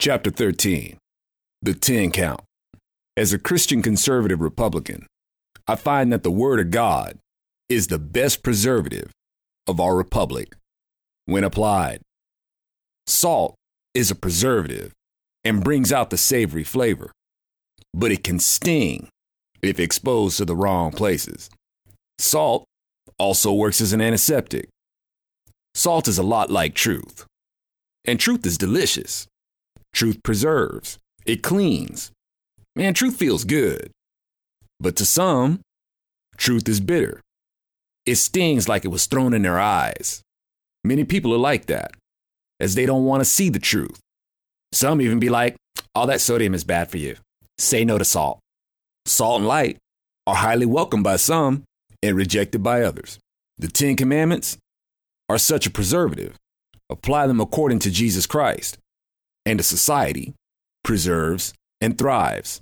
[0.00, 0.96] Chapter 13
[1.60, 2.42] The Ten Count.
[3.16, 5.08] As a Christian conservative Republican,
[5.66, 7.18] I find that the Word of God
[7.68, 9.10] is the best preservative
[9.66, 10.54] of our republic
[11.26, 12.00] when applied.
[13.08, 13.56] Salt
[13.92, 14.92] is a preservative
[15.42, 17.10] and brings out the savory flavor,
[17.92, 19.08] but it can sting
[19.62, 21.50] if exposed to the wrong places.
[22.20, 22.62] Salt
[23.18, 24.68] also works as an antiseptic.
[25.74, 27.26] Salt is a lot like truth,
[28.04, 29.26] and truth is delicious.
[29.92, 32.12] Truth preserves, it cleans.
[32.76, 33.90] Man, truth feels good.
[34.80, 35.60] But to some,
[36.36, 37.20] truth is bitter.
[38.06, 40.22] It stings like it was thrown in their eyes.
[40.84, 41.92] Many people are like that,
[42.60, 43.98] as they don't want to see the truth.
[44.72, 45.56] Some even be like,
[45.94, 47.16] all that sodium is bad for you.
[47.58, 48.38] Say no to salt.
[49.06, 49.78] Salt and light
[50.26, 51.64] are highly welcomed by some
[52.02, 53.18] and rejected by others.
[53.58, 54.56] The Ten Commandments
[55.28, 56.36] are such a preservative.
[56.88, 58.78] Apply them according to Jesus Christ
[59.48, 60.34] and a society
[60.84, 62.60] preserves and thrives.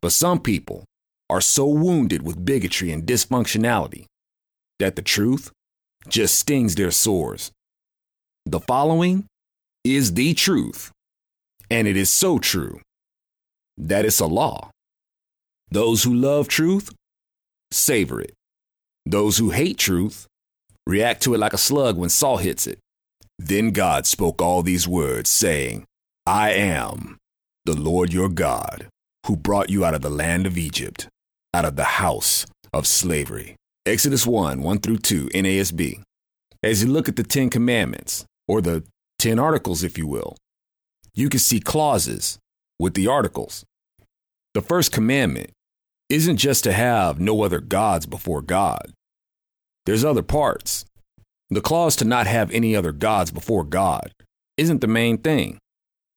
[0.00, 0.84] But some people
[1.28, 4.04] are so wounded with bigotry and dysfunctionality
[4.78, 5.50] that the truth
[6.08, 7.50] just stings their sores.
[8.46, 9.26] The following
[9.82, 10.92] is the truth,
[11.68, 12.80] and it is so true
[13.76, 14.70] that it's a law.
[15.72, 16.92] Those who love truth
[17.72, 18.34] savor it.
[19.04, 20.28] Those who hate truth
[20.86, 22.78] react to it like a slug when salt hits it.
[23.36, 25.86] Then God spoke all these words, saying,
[26.32, 27.18] I am
[27.64, 28.86] the Lord your God,
[29.26, 31.08] who brought you out of the land of Egypt,
[31.52, 33.56] out of the house of slavery.
[33.84, 36.02] Exodus 1 1 through 2, NASB.
[36.62, 38.84] As you look at the Ten Commandments, or the
[39.18, 40.36] Ten Articles, if you will,
[41.14, 42.38] you can see clauses
[42.78, 43.64] with the articles.
[44.54, 45.50] The first commandment
[46.08, 48.92] isn't just to have no other gods before God,
[49.84, 50.84] there's other parts.
[51.48, 54.12] The clause to not have any other gods before God
[54.56, 55.58] isn't the main thing.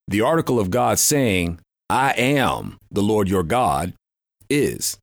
[0.08, 1.60] The article of God saying,
[1.90, 3.94] I am the Lord your God,
[4.50, 4.98] is.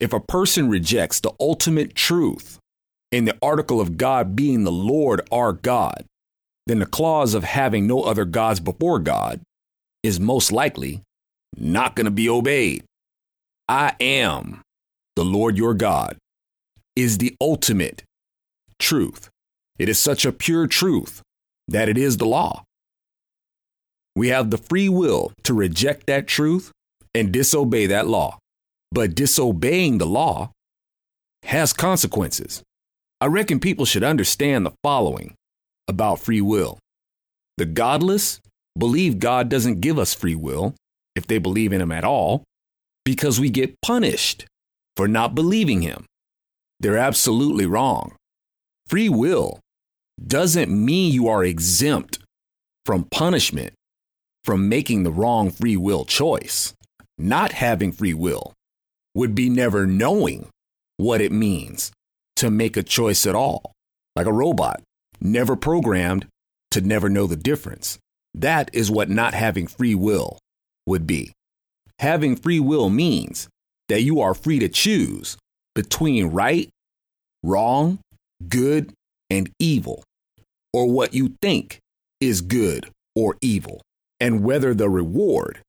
[0.00, 2.58] If a person rejects the ultimate truth
[3.10, 6.04] in the article of God being the Lord our God,
[6.66, 9.40] then the clause of having no other gods before God
[10.02, 11.02] is most likely
[11.56, 12.84] not going to be obeyed.
[13.68, 14.62] I am
[15.16, 16.16] the Lord your God
[16.94, 18.02] is the ultimate
[18.78, 19.28] truth.
[19.78, 21.22] It is such a pure truth
[21.66, 22.64] that it is the law.
[24.18, 26.72] We have the free will to reject that truth
[27.14, 28.36] and disobey that law.
[28.90, 30.50] But disobeying the law
[31.44, 32.64] has consequences.
[33.20, 35.36] I reckon people should understand the following
[35.86, 36.80] about free will.
[37.58, 38.40] The godless
[38.76, 40.74] believe God doesn't give us free will,
[41.14, 42.42] if they believe in Him at all,
[43.04, 44.46] because we get punished
[44.96, 46.06] for not believing Him.
[46.80, 48.16] They're absolutely wrong.
[48.88, 49.60] Free will
[50.20, 52.18] doesn't mean you are exempt
[52.84, 53.74] from punishment
[54.48, 56.72] from making the wrong free will choice.
[57.18, 58.54] Not having free will
[59.14, 60.48] would be never knowing
[60.96, 61.92] what it means
[62.36, 63.72] to make a choice at all,
[64.16, 64.80] like a robot,
[65.20, 66.28] never programmed
[66.70, 67.98] to never know the difference.
[68.32, 70.38] That is what not having free will
[70.86, 71.32] would be.
[71.98, 73.48] Having free will means
[73.90, 75.36] that you are free to choose
[75.74, 76.70] between right,
[77.42, 77.98] wrong,
[78.48, 78.94] good,
[79.28, 80.04] and evil,
[80.72, 81.80] or what you think
[82.18, 83.82] is good or evil
[84.20, 85.60] and whether the reward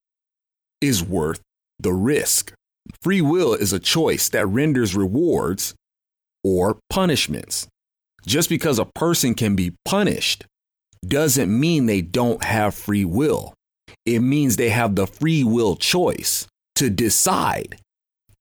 [0.82, 1.42] is worth
[1.80, 2.54] the risk.
[3.02, 5.76] Free will is a choice that renders rewards
[6.44, 7.68] or punishments.
[8.26, 10.46] Just because a person can be punished
[11.08, 13.54] doesn't mean they don't have free will.
[14.06, 17.80] It means they have the free will choice to decide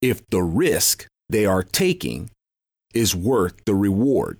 [0.01, 2.31] if the risk they are taking
[2.95, 4.39] is worth the reward.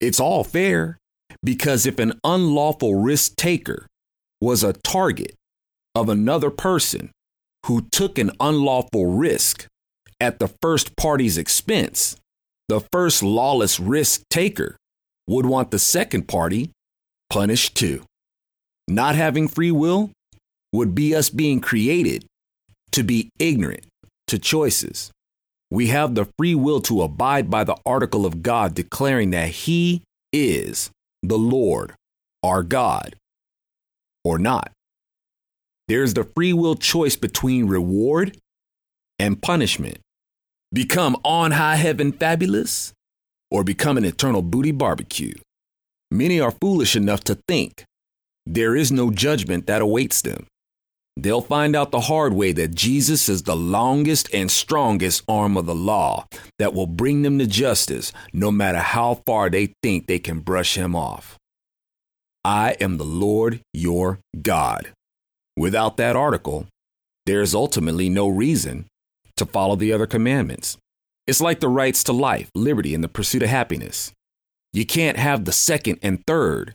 [0.00, 0.98] It's all fair
[1.42, 3.86] because if an unlawful risk taker
[4.40, 5.34] was a target
[5.94, 7.10] of another person
[7.66, 9.66] who took an unlawful risk
[10.20, 12.16] at the first party's expense,
[12.68, 14.76] the first lawless risk taker
[15.26, 16.70] would want the second party
[17.30, 18.02] punished too.
[18.88, 20.10] Not having free will
[20.72, 22.24] would be us being created
[22.92, 23.86] to be ignorant
[24.28, 25.10] to choices.
[25.70, 30.02] We have the free will to abide by the article of God declaring that He
[30.32, 30.90] is
[31.22, 31.94] the Lord,
[32.42, 33.16] our God,
[34.26, 34.72] or not.
[35.86, 38.38] There's the free will choice between reward
[39.20, 39.98] and punishment.
[40.72, 42.92] Become on high heaven fabulous
[43.52, 45.34] or become an eternal booty barbecue.
[46.10, 47.84] Many are foolish enough to think
[48.44, 50.46] there is no judgment that awaits them.
[51.16, 55.66] They'll find out the hard way that Jesus is the longest and strongest arm of
[55.66, 56.26] the law
[56.58, 60.76] that will bring them to justice no matter how far they think they can brush
[60.76, 61.38] him off.
[62.46, 64.92] I am the Lord your God.
[65.56, 66.68] Without that article,
[67.24, 68.84] there is ultimately no reason
[69.36, 70.78] to follow the other commandments.
[71.26, 74.12] It's like the rights to life, liberty, and the pursuit of happiness.
[74.72, 76.74] You can't have the second and third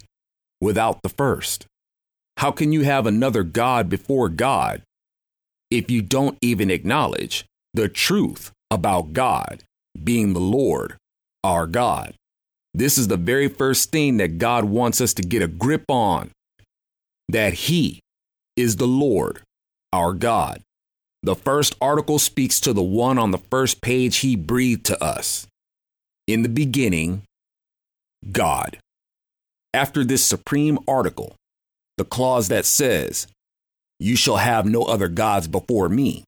[0.59, 1.67] without the first.
[2.35, 4.81] How can you have another God before God
[5.69, 9.63] if you don't even acknowledge the truth about God
[10.03, 10.97] being the Lord,
[11.45, 12.15] our God?
[12.73, 16.31] This is the very first thing that God wants us to get a grip on
[17.29, 17.99] that He
[18.55, 19.41] is the Lord,
[19.91, 20.61] our God.
[21.23, 25.47] The first article speaks to the one on the first page He breathed to us.
[26.27, 27.23] In the beginning,
[28.31, 28.77] God.
[29.73, 31.35] After this supreme article,
[31.97, 33.27] the clause that says,
[33.99, 36.23] You shall have no other gods before me,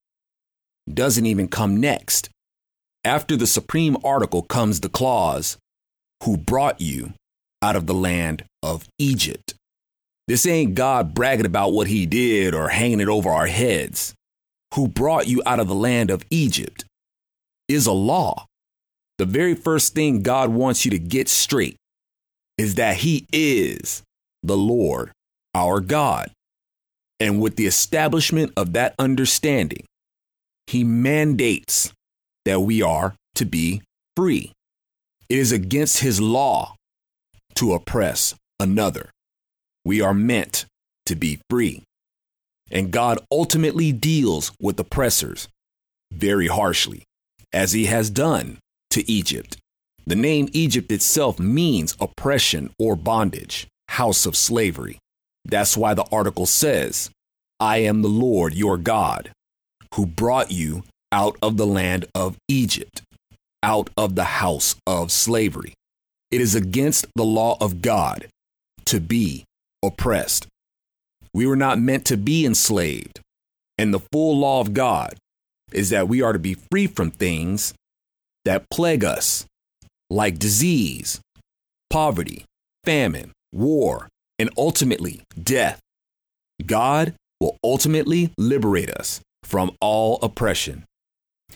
[0.91, 2.29] doesn't even come next.
[3.03, 5.57] After the supreme article comes the clause,
[6.23, 7.13] who brought you
[7.61, 9.55] out of the land of Egypt.
[10.27, 14.13] This ain't God bragging about what he did or hanging it over our heads.
[14.75, 16.85] Who brought you out of the land of Egypt
[17.67, 18.45] is a law.
[19.17, 21.75] The very first thing God wants you to get straight
[22.57, 24.01] is that he is
[24.41, 25.11] the Lord,
[25.53, 26.31] our God.
[27.19, 29.85] And with the establishment of that understanding,
[30.67, 31.93] he mandates
[32.45, 33.81] that we are to be
[34.15, 34.51] free.
[35.29, 36.75] It is against his law
[37.55, 39.09] to oppress another.
[39.85, 40.65] We are meant
[41.05, 41.83] to be free.
[42.71, 45.47] And God ultimately deals with oppressors
[46.11, 47.03] very harshly,
[47.51, 48.57] as he has done
[48.91, 49.57] to Egypt.
[50.05, 54.97] The name Egypt itself means oppression or bondage, house of slavery.
[55.45, 57.09] That's why the article says,
[57.59, 59.31] I am the Lord your God,
[59.95, 63.03] who brought you out of the land of Egypt
[63.63, 65.73] out of the house of slavery.
[66.29, 68.27] It is against the law of God
[68.85, 69.45] to be
[69.83, 70.47] oppressed.
[71.33, 73.21] We were not meant to be enslaved.
[73.77, 75.15] And the full law of God
[75.71, 77.73] is that we are to be free from things
[78.45, 79.45] that plague us,
[80.09, 81.19] like disease,
[81.89, 82.45] poverty,
[82.83, 84.07] famine, war,
[84.37, 85.79] and ultimately death.
[86.65, 90.85] God will ultimately liberate us from all oppression.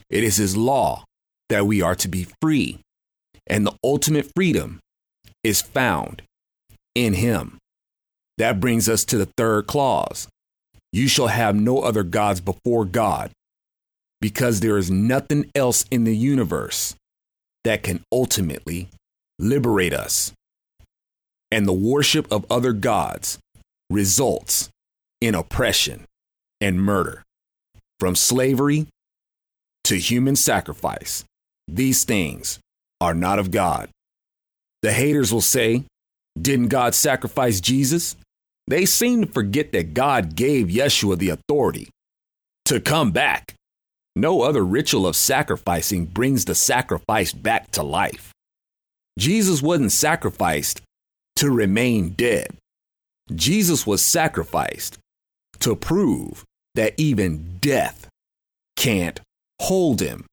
[0.10, 1.04] It is His law
[1.50, 2.80] that we are to be free.
[3.46, 4.80] And the ultimate freedom
[5.44, 6.22] is found
[6.96, 7.58] in Him.
[8.38, 10.28] That brings us to the third clause
[10.92, 13.32] You shall have no other gods before God,
[14.20, 16.96] because there is nothing else in the universe
[17.64, 18.90] that can ultimately
[19.40, 20.34] liberate us.
[21.52, 23.40] And the worship of other gods
[23.90, 24.70] results
[25.22, 26.06] in oppression
[26.60, 27.24] and murder,
[28.00, 28.88] from slavery
[29.86, 31.24] to human sacrifice
[31.68, 32.60] these things
[33.02, 33.90] are not of God.
[34.82, 35.84] The haters will say,
[36.40, 38.16] Didn't God sacrifice Jesus?
[38.68, 41.90] They seem to forget that God gave Yeshua the authority
[42.66, 43.54] to come back.
[44.16, 48.32] No other ritual of sacrificing brings the sacrifice back to life.
[49.18, 50.82] Jesus wasn't sacrificed
[51.38, 52.58] to remain dead.
[53.34, 54.98] Jesus was sacrificed
[55.60, 56.44] to prove
[56.76, 58.08] that even death
[58.76, 59.20] can't
[59.62, 60.26] hold him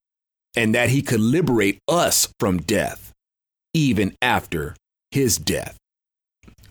[0.56, 3.12] and that he could liberate us from death,
[3.72, 4.76] even after
[5.10, 5.76] his death.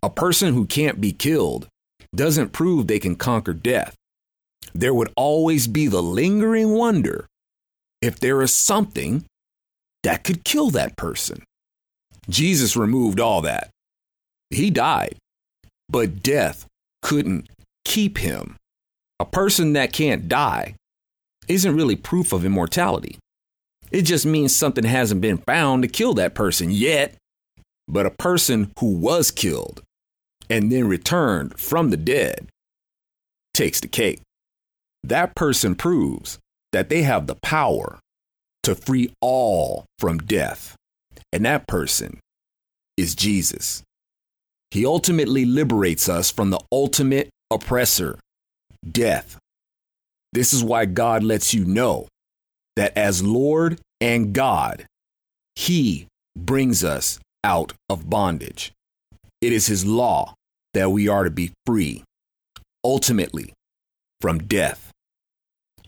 [0.02, 1.68] A person who can't be killed
[2.16, 3.96] doesn't prove they can conquer death.
[4.74, 7.26] There would always be the lingering wonder
[8.02, 9.26] if there is something
[10.04, 11.44] that could kill that person.
[12.30, 13.70] Jesus removed all that.
[14.50, 15.18] He died,
[15.90, 16.66] but death
[17.02, 17.50] couldn't
[17.86, 18.58] keep him.
[19.20, 20.76] A person that can't die
[21.48, 23.18] isn't really proof of immortality.
[23.94, 27.16] It just means something hasn't been found to kill that person yet.
[27.88, 29.84] But a person who was killed
[30.50, 32.48] and then returned from the dead
[33.54, 34.22] takes the cake.
[35.04, 36.40] That person proves
[36.72, 38.00] that they have the power
[38.64, 40.76] to free all from death.
[41.32, 42.20] And that person
[42.98, 43.84] is Jesus.
[44.72, 48.18] He ultimately liberates us from the ultimate oppressor,
[48.90, 49.38] death.
[50.32, 52.08] This is why God lets you know
[52.76, 54.86] that as Lord and God,
[55.56, 58.72] He brings us out of bondage.
[59.42, 60.34] It is His law
[60.74, 62.04] that we are to be free,
[62.84, 63.54] ultimately,
[64.22, 64.92] from death.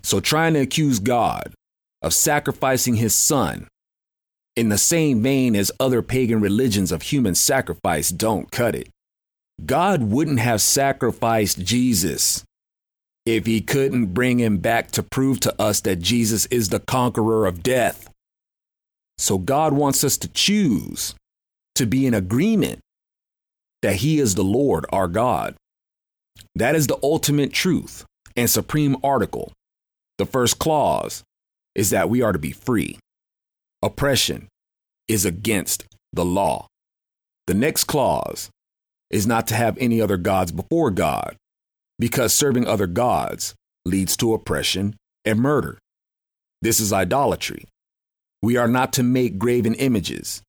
[0.03, 1.53] So, trying to accuse God
[2.01, 3.67] of sacrificing His Son
[4.55, 8.89] in the same vein as other pagan religions of human sacrifice don't cut it.
[9.65, 12.43] God wouldn't have sacrificed Jesus
[13.25, 17.45] if he couldn't bring him back to prove to us that Jesus is the conqueror
[17.45, 18.09] of death.
[19.17, 21.15] So God wants us to choose
[21.75, 22.79] to be in agreement
[23.81, 25.55] that he is the Lord our God.
[26.55, 28.05] That is the ultimate truth
[28.35, 29.51] and supreme article.
[30.17, 31.23] The first clause
[31.73, 32.97] is that we are to be free.
[33.81, 34.47] Oppression
[35.07, 36.67] is against the law.
[37.47, 38.49] The next clause
[39.09, 41.35] is not to have any other gods before God,
[41.99, 45.77] because serving other gods leads to oppression and murder.
[46.61, 47.65] This is idolatry.
[48.41, 50.41] We are not to make graven images.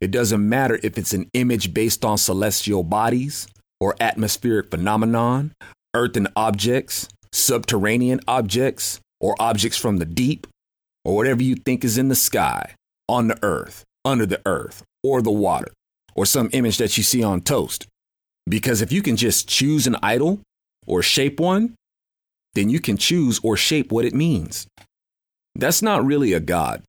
[0.00, 3.46] It doesn't matter if it's an image based on celestial bodies
[3.80, 5.52] or atmospheric phenomenon,
[5.94, 10.46] earthen objects, subterranean objects, or objects from the deep,
[11.04, 12.74] or whatever you think is in the sky,
[13.08, 15.72] on the earth, under the earth, or the water,
[16.14, 17.86] or some image that you see on toast.
[18.48, 20.40] Because if you can just choose an idol
[20.86, 21.74] or shape one,
[22.54, 24.66] then you can choose or shape what it means.
[25.54, 26.82] That's not really a God.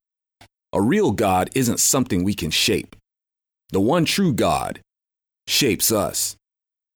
[0.74, 2.96] A real God isn't something we can shape.
[3.72, 4.80] The one true God
[5.48, 6.36] shapes us.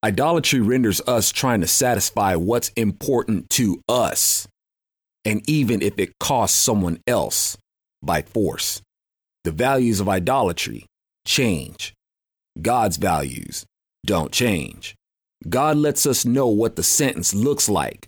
[0.03, 4.48] Idolatry renders us trying to satisfy what's important to us,
[5.25, 7.58] and even if it costs someone else
[8.01, 8.81] by force.
[9.43, 10.86] The values of idolatry
[11.25, 11.93] change.
[12.62, 13.65] God's values
[14.05, 14.96] don't change.
[15.48, 18.07] God lets us know what the sentence looks like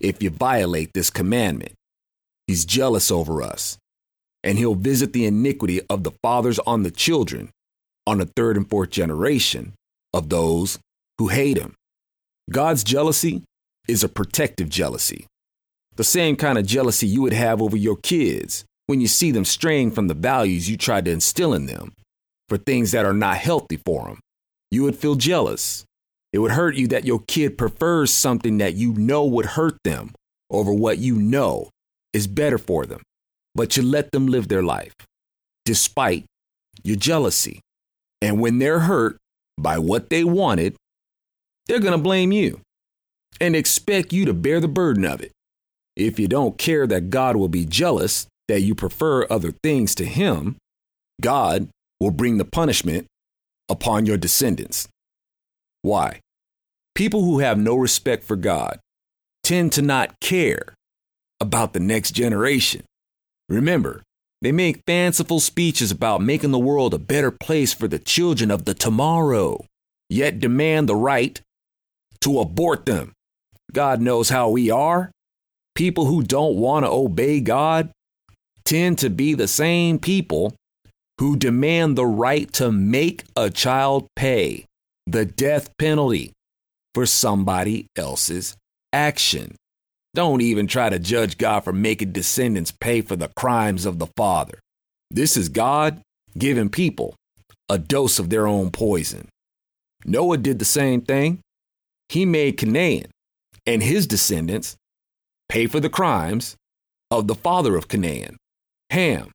[0.00, 1.72] if you violate this commandment.
[2.46, 3.78] He's jealous over us,
[4.42, 7.50] and he'll visit the iniquity of the fathers on the children,
[8.06, 9.72] on the third and fourth generation
[10.12, 10.78] of those
[11.18, 11.74] who hate him.
[12.50, 13.42] God's jealousy
[13.88, 15.26] is a protective jealousy,
[15.96, 19.44] the same kind of jealousy you would have over your kids when you see them
[19.44, 21.92] straying from the values you tried to instill in them
[22.48, 24.18] for things that are not healthy for them
[24.74, 25.84] you would feel jealous.
[26.34, 30.10] It would hurt you that your kid prefers something that you know would hurt them
[30.50, 31.70] over what you know
[32.12, 33.02] is better for them.
[33.54, 34.94] But you let them live their life
[35.64, 36.24] despite
[36.82, 37.60] your jealousy.
[38.20, 39.16] And when they're hurt
[39.56, 40.74] by what they wanted,
[41.68, 42.62] they're going to blame you
[43.40, 45.30] and expect you to bear the burden of it.
[45.94, 50.04] If you don't care that God will be jealous that you prefer other things to
[50.04, 50.56] Him,
[51.20, 51.68] God
[52.00, 53.06] will bring the punishment
[53.68, 54.88] upon your descendants.
[55.82, 56.18] Why?
[56.94, 58.78] People who have no respect for God
[59.42, 60.74] tend to not care
[61.40, 62.84] about the next generation.
[63.48, 64.02] Remember,
[64.40, 68.64] they make fanciful speeches about making the world a better place for the children of
[68.64, 69.64] the tomorrow,
[70.08, 71.40] yet demand the right
[72.20, 73.12] to abort them.
[73.72, 75.10] God knows how we are.
[75.74, 77.90] People who don't want to obey God
[78.64, 80.54] tend to be the same people
[81.18, 84.64] who demand the right to make a child pay
[85.06, 86.33] the death penalty
[86.94, 88.56] for somebody else's
[88.92, 89.56] action.
[90.14, 94.06] Don't even try to judge God for making descendants pay for the crimes of the
[94.16, 94.60] father.
[95.10, 96.00] This is God
[96.38, 97.14] giving people
[97.68, 99.28] a dose of their own poison.
[100.04, 101.40] Noah did the same thing.
[102.08, 103.06] He made Canaan
[103.66, 104.76] and his descendants
[105.48, 106.54] pay for the crimes
[107.10, 108.36] of the father of Canaan,
[108.90, 109.30] Ham.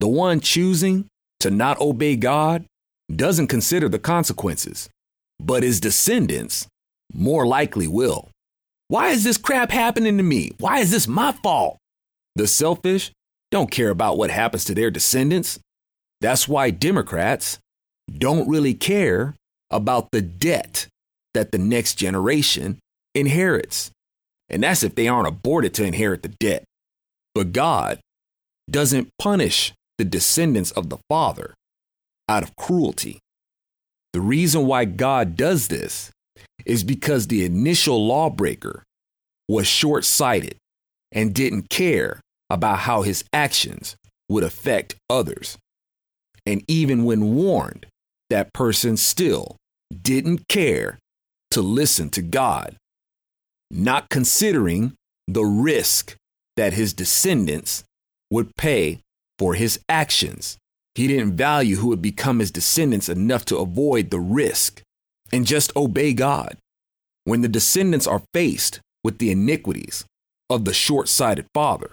[0.00, 1.06] The one choosing
[1.40, 2.66] to not obey God
[3.14, 4.88] doesn't consider the consequences,
[5.38, 6.66] but his descendants
[7.12, 8.28] more likely will.
[8.88, 10.52] Why is this crap happening to me?
[10.58, 11.78] Why is this my fault?
[12.36, 13.10] The selfish
[13.50, 15.58] don't care about what happens to their descendants.
[16.20, 17.58] That's why Democrats
[18.10, 19.34] don't really care
[19.70, 20.86] about the debt
[21.34, 22.78] that the next generation
[23.14, 23.90] inherits.
[24.48, 26.64] And that's if they aren't aborted to inherit the debt.
[27.34, 28.00] But God
[28.70, 31.54] doesn't punish the descendants of the Father
[32.28, 33.18] out of cruelty.
[34.12, 36.10] The reason why God does this
[36.64, 38.84] is because the initial lawbreaker
[39.48, 40.56] was short sighted
[41.10, 43.96] and didn't care about how his actions
[44.28, 45.58] would affect others.
[46.46, 47.86] And even when warned,
[48.30, 49.56] that person still
[50.02, 50.98] didn't care
[51.50, 52.76] to listen to God,
[53.70, 54.94] not considering
[55.28, 56.16] the risk
[56.56, 57.84] that his descendants
[58.30, 59.00] would pay
[59.38, 60.56] for his actions.
[60.94, 64.82] He didn't value who would become his descendants enough to avoid the risk
[65.32, 66.56] and just obey God.
[67.24, 70.04] When the descendants are faced with the iniquities
[70.50, 71.90] of the short sighted father,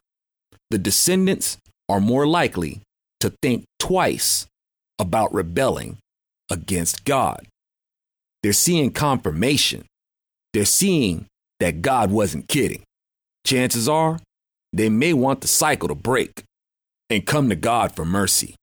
[0.70, 2.82] the descendants are more likely
[3.20, 4.48] to think twice
[5.00, 5.98] about rebelling
[6.52, 7.48] against God.
[8.44, 9.86] They're seeing confirmation.
[10.54, 11.26] They're seeing
[11.60, 12.84] that God wasn't kidding.
[13.46, 14.20] Chances are
[14.72, 16.44] they may want the cycle to break
[17.10, 18.56] and come to God for mercy.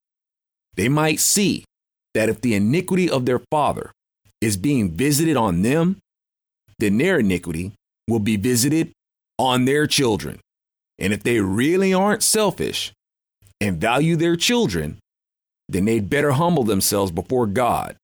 [0.74, 1.64] They might see
[2.14, 3.90] that if the iniquity of their father
[4.40, 5.98] is being visited on them,
[6.78, 7.72] then their iniquity
[8.08, 8.92] will be visited
[9.38, 10.38] on their children.
[10.98, 12.92] And if they really aren't selfish
[13.60, 14.98] and value their children,
[15.68, 17.96] then they'd better humble themselves before God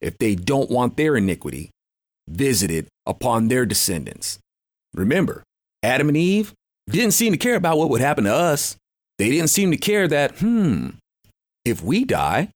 [0.00, 1.70] if they don't want their iniquity
[2.28, 4.38] visited upon their descendants.
[4.94, 5.42] Remember,
[5.82, 6.52] Adam and Eve
[6.88, 8.76] didn't seem to care about what would happen to us.
[9.18, 10.90] They didn't seem to care that, hmm,
[11.64, 12.48] if we die,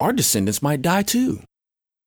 [0.00, 1.42] our descendants might die too.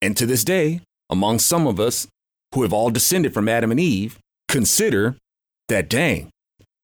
[0.02, 2.08] And to this day, among some of us
[2.54, 5.16] who have all descended from Adam and Eve, consider
[5.70, 6.30] that, dang,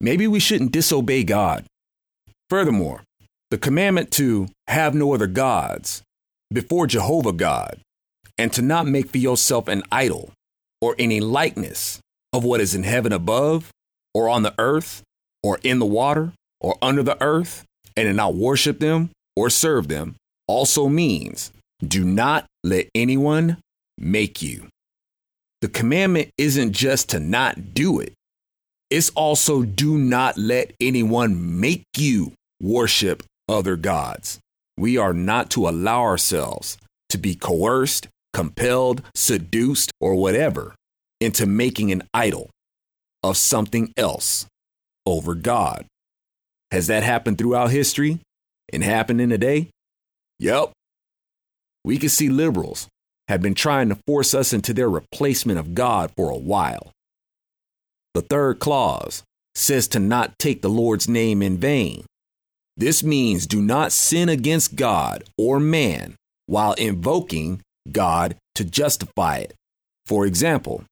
[0.01, 1.65] maybe we shouldn't disobey God.
[2.49, 3.03] Furthermore,
[3.51, 6.01] the commandment to have no other gods
[6.51, 7.79] before Jehovah God,
[8.37, 10.31] and to not make for yourself an idol
[10.81, 11.99] or any likeness
[12.31, 13.71] of what is in heaven above,
[14.13, 15.03] or on the earth,
[15.41, 17.63] or in the water, or under the earth,
[17.95, 20.15] and to not worship them or serve them,
[20.47, 21.51] also means
[21.89, 23.57] do not let anyone
[23.97, 24.67] make you.
[25.61, 28.13] The commandment isn't just to not do it,
[28.89, 34.39] it's also do not let anyone make you worship other gods.
[34.77, 36.77] We are not to allow ourselves
[37.09, 40.75] to be coerced, compelled, seduced, or whatever
[41.21, 42.49] into making an idol
[43.23, 44.45] of something else
[45.05, 45.85] over God.
[46.71, 48.19] Has that happened throughout history
[48.71, 49.69] and happening today?
[50.39, 50.71] Yep.
[51.83, 52.87] We can see liberals
[53.27, 56.91] have been trying to force us into their replacement of God for a while.
[58.13, 59.23] The third clause
[59.55, 62.05] says to not take the Lord's name in vain.
[62.75, 66.15] This means do not sin against God or man
[66.47, 67.61] while invoking
[67.91, 69.53] God to justify it.
[70.05, 70.83] For example,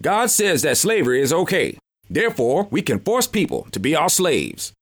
[0.00, 1.78] God says that slavery is okay.
[2.08, 4.72] Therefore, we can force people to be our slaves.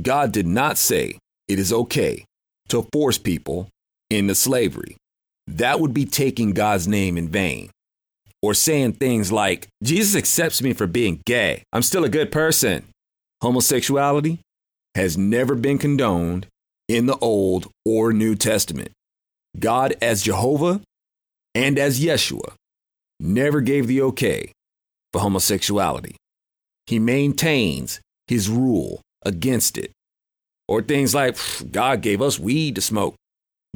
[0.00, 2.24] God did not say it is okay
[2.68, 3.68] to force people
[4.10, 4.96] into slavery.
[5.46, 7.70] That would be taking God's name in vain.
[8.42, 11.62] Or saying things like, Jesus accepts me for being gay.
[11.72, 12.84] I'm still a good person.
[13.42, 14.38] Homosexuality
[14.94, 16.46] has never been condoned
[16.88, 18.92] in the Old or New Testament.
[19.58, 20.80] God, as Jehovah
[21.54, 22.52] and as Yeshua,
[23.18, 24.52] never gave the okay
[25.12, 26.16] for homosexuality.
[26.86, 29.90] He maintains his rule against it.
[30.68, 31.36] Or things like,
[31.72, 33.14] God gave us weed to smoke.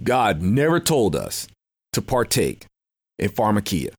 [0.02, 1.48] God never told us
[1.92, 2.66] to partake
[3.18, 3.92] in pharmakia.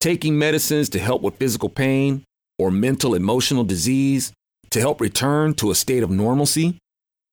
[0.00, 2.24] Taking medicines to help with physical pain
[2.58, 4.32] or mental emotional disease
[4.70, 6.78] to help return to a state of normalcy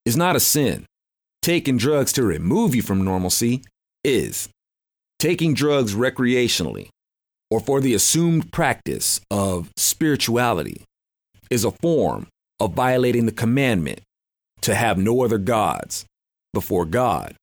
[0.06, 0.86] is not a sin.
[1.42, 3.64] Taking drugs to remove you from normalcy
[4.04, 4.50] is.
[5.20, 6.90] Taking drugs recreationally
[7.52, 10.84] or for the assumed practice of spirituality
[11.50, 12.28] is a form
[12.60, 14.02] of violating the commandment
[14.62, 16.06] to have no other gods
[16.54, 17.36] before God.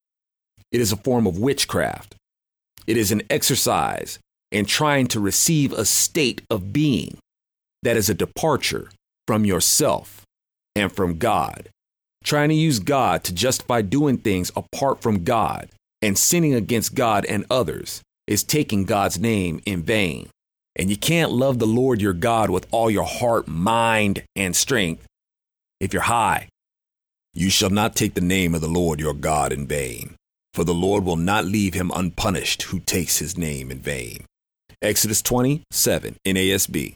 [0.73, 2.17] It is a form of witchcraft.
[2.87, 4.19] It is an exercise
[4.51, 7.19] in trying to receive a state of being
[7.83, 8.91] that is a departure
[9.27, 10.23] from yourself
[10.75, 11.69] and from God.
[12.25, 15.69] Trying to use God to justify doing things apart from God
[16.01, 20.29] and sinning against God and others is taking God's name in vain.
[20.77, 25.07] And you can't love the Lord your God with all your heart, mind, and strength
[25.81, 26.49] if you're high.
[27.35, 30.17] You shall not take the name of the Lord your God in vain,
[30.55, 34.25] for the Lord will not leave him unpunished who takes his name in vain.
[34.81, 36.95] Exodus 27 NASB.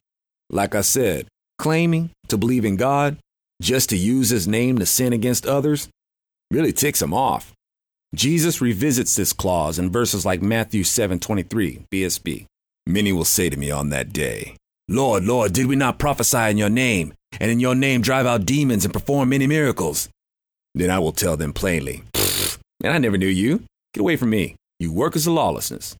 [0.50, 3.18] Like I said, claiming to believe in God
[3.62, 5.88] just to use his name to sin against others
[6.50, 7.52] really ticks him off.
[8.14, 12.46] Jesus revisits this clause in verses like Matthew 7:23 BSB.
[12.86, 14.56] Many will say to me on that day,
[14.88, 18.46] Lord, Lord, did we not prophesy in your name, and in your name drive out
[18.46, 20.08] demons and perform many miracles?
[20.74, 22.04] Then I will tell them plainly,
[22.86, 23.64] Man, I never knew you.
[23.94, 25.96] Get away from me, you workers of lawlessness.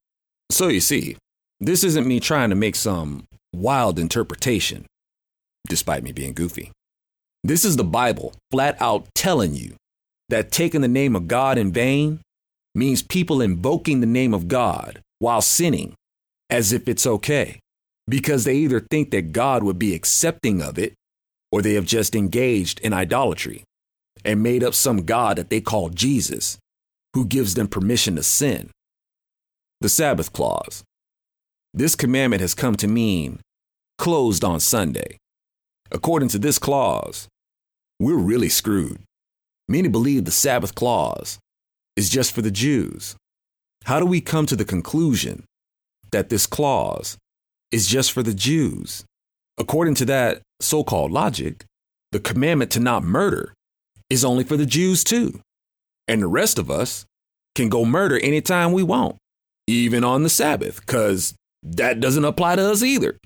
[0.53, 1.17] So you see,
[1.59, 4.87] this isn't me trying to make some wild interpretation
[5.69, 6.71] despite me being goofy.
[7.43, 9.75] This is the Bible flat out telling you
[10.29, 12.21] that taking the name of God in vain
[12.73, 15.95] means people invoking the name of God while sinning
[16.51, 17.59] as if it's okay
[18.07, 20.95] because they either think that God would be accepting of it
[21.51, 23.65] or they have just engaged in idolatry
[24.25, 26.59] and made up some God that they call Jesus
[27.17, 28.71] who gives them permission to sin.
[29.81, 30.85] The Sabbath clause.
[31.73, 33.41] This commandment has come to mean
[33.97, 35.17] closed on Sunday.
[35.91, 37.27] According to this clause,
[37.99, 38.99] we're really screwed.
[39.67, 41.39] Many believe the Sabbath clause
[41.97, 43.17] is just for the Jews.
[43.85, 45.45] How do we come to the conclusion
[46.13, 47.17] that this clause
[47.73, 49.07] is just for the Jews?
[49.57, 51.65] According to that so called logic,
[52.13, 53.55] the commandment to not murder
[54.11, 55.41] is only for the Jews too.
[56.09, 57.05] And the rest of us
[57.55, 59.17] can go murder anytime we want,
[59.67, 63.19] even on the Sabbath, because that doesn't apply to us either.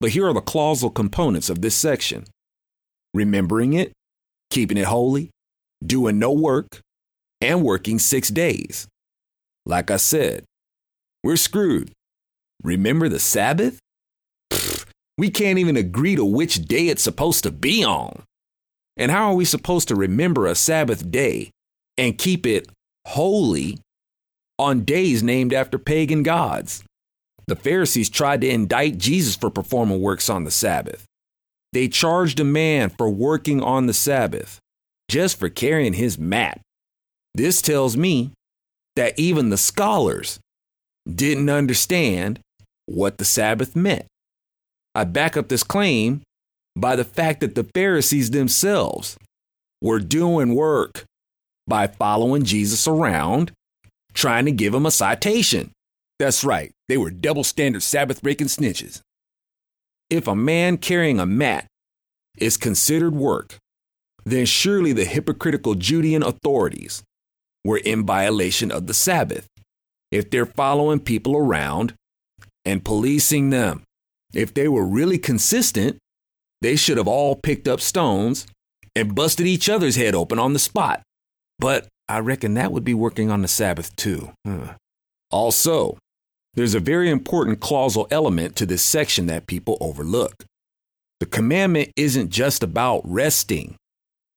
[0.00, 2.24] But here are the clausal components of this section
[3.14, 3.92] remembering it,
[4.50, 5.30] keeping it holy,
[5.84, 6.80] doing no work,
[7.40, 8.86] and working six days.
[9.64, 10.44] Like I said,
[11.22, 11.92] we're screwed
[12.62, 13.80] Remember the Sabbath?
[15.18, 18.22] We can't even agree to which day it's supposed to be on.
[18.96, 21.50] And how are we supposed to remember a Sabbath day
[21.98, 22.68] and keep it
[23.06, 23.78] holy
[24.58, 26.84] on days named after pagan gods?
[27.46, 31.04] The Pharisees tried to indict Jesus for performing works on the Sabbath.
[31.72, 34.58] They charged a man for working on the Sabbath
[35.08, 36.60] just for carrying his mat.
[37.34, 38.30] This tells me
[38.96, 40.38] that even the scholars
[41.08, 42.40] didn't understand
[42.86, 44.06] what the Sabbath meant.
[44.94, 46.22] I back up this claim
[46.76, 49.16] by the fact that the Pharisees themselves
[49.80, 51.04] were doing work
[51.66, 53.52] by following Jesus around,
[54.14, 55.70] trying to give him a citation.
[56.18, 59.00] That's right, they were double standard Sabbath breaking snitches.
[60.10, 61.66] If a man carrying a mat
[62.36, 63.56] is considered work,
[64.24, 67.02] then surely the hypocritical Judean authorities
[67.64, 69.46] were in violation of the Sabbath
[70.10, 71.94] if they're following people around
[72.64, 73.82] and policing them.
[74.34, 75.98] If they were really consistent,
[76.60, 78.46] they should have all picked up stones
[78.94, 81.02] and busted each other's head open on the spot.
[81.62, 84.32] But I reckon that would be working on the Sabbath too.
[84.44, 84.74] Huh.
[85.30, 85.96] Also,
[86.54, 90.44] there's a very important clausal element to this section that people overlook.
[91.20, 93.76] The commandment isn't just about resting.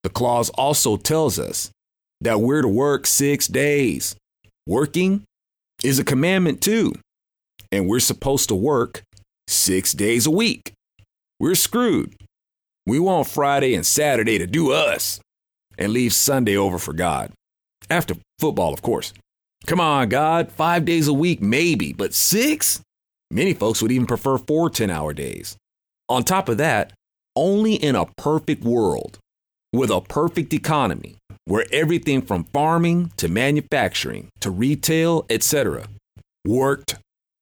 [0.04, 1.72] The clause also tells us
[2.22, 4.16] that we're to work six days.
[4.68, 5.24] Working
[5.84, 6.94] is a commandment too.
[7.72, 9.02] And we're supposed to work
[9.48, 10.74] six days a week.
[11.40, 12.16] We're screwed.
[12.86, 15.20] We want Friday and Saturday to do us
[15.78, 17.32] and leave Sunday over for God.
[17.90, 19.14] After football, of course.
[19.68, 22.82] Come on, God, five days a week, maybe, but six?
[23.32, 25.58] Many folks would even prefer four 10 hour days.
[26.08, 26.94] On top of that,
[27.36, 29.18] only in a perfect world
[29.74, 35.88] with a perfect economy where everything from farming to manufacturing to retail, etc.,
[36.46, 36.96] worked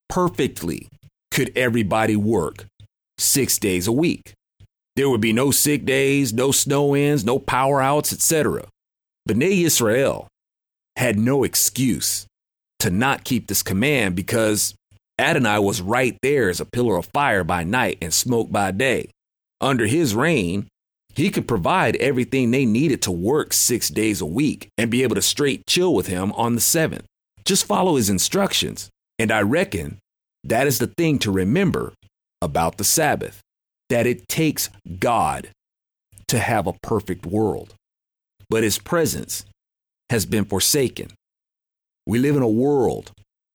[0.10, 0.88] perfectly
[1.32, 2.66] could everybody work
[3.18, 4.34] six days a week.
[4.96, 8.66] There would be no sick days, no snow ins, no power outs, etc.
[9.28, 10.28] B'nai Israel
[10.96, 12.28] had no excuse
[12.80, 14.76] to not keep this command because
[15.18, 19.10] Adonai was right there as a pillar of fire by night and smoke by day.
[19.62, 20.68] Under his reign,
[21.16, 25.16] he could provide everything they needed to work six days a week and be able
[25.16, 27.06] to straight chill with him on the seventh.
[27.46, 28.90] Just follow his instructions.
[29.20, 30.00] And I reckon
[30.44, 31.94] that is the thing to remember
[32.42, 33.43] about the Sabbath
[33.94, 35.50] that it takes God
[36.28, 37.76] to have a perfect world,
[38.50, 39.46] but his presence
[40.10, 41.12] has been forsaken.
[42.08, 43.12] We live in a world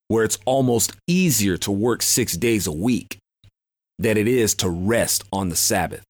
[0.07, 3.19] where it's almost easier to work six days a week
[3.99, 6.05] than it is to rest on the Sabbath.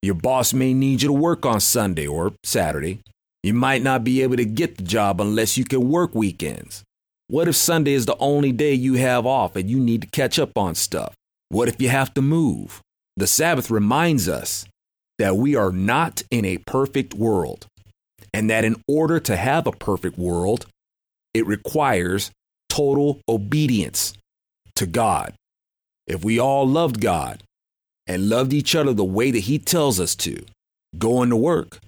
[0.00, 3.00] Your boss may need you to work on Sunday or Saturday.
[3.42, 6.84] You might not be able to get the job unless you can work weekends.
[7.26, 10.38] What if Sunday is the only day you have off and you need to catch
[10.38, 11.14] up on stuff?
[11.48, 12.80] What if you have to move?
[13.16, 14.66] The Sabbath reminds us
[15.18, 17.66] that we are not in a perfect world
[18.34, 20.66] and that in order to have a perfect world,
[21.32, 22.30] it requires
[22.68, 24.12] total obedience
[24.74, 25.32] to God.
[26.06, 27.42] If we all loved God
[28.06, 30.44] and loved each other the way that He tells us to,
[30.98, 31.78] going to work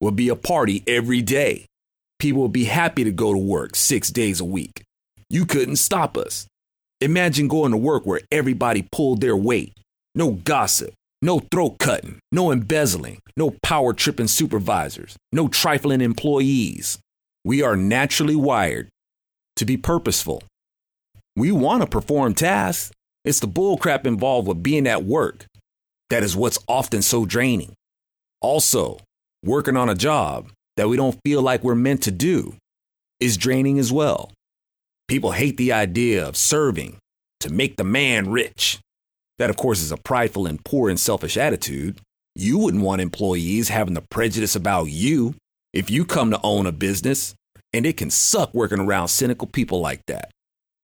[0.00, 1.66] would be a party every day.
[2.18, 4.82] People would be happy to go to work six days a week.
[5.30, 6.46] You couldn't stop us.
[7.00, 9.72] Imagine going to work where everybody pulled their weight.
[10.14, 16.98] No gossip, no throat cutting, no embezzling, no power tripping supervisors, no trifling employees.
[17.44, 18.88] We are naturally wired
[19.56, 20.42] to be purposeful.
[21.36, 22.92] We want to perform tasks.
[23.24, 25.46] It's the bullcrap involved with being at work
[26.10, 27.74] that is what's often so draining.
[28.40, 28.98] Also,
[29.44, 32.54] working on a job that we don't feel like we're meant to do
[33.20, 34.30] is draining as well.
[35.08, 36.96] People hate the idea of serving
[37.40, 38.78] to make the man rich.
[39.38, 42.00] That, of course, is a prideful and poor and selfish attitude.
[42.34, 45.34] You wouldn't want employees having the prejudice about you
[45.72, 47.34] if you come to own a business,
[47.72, 50.30] and it can suck working around cynical people like that.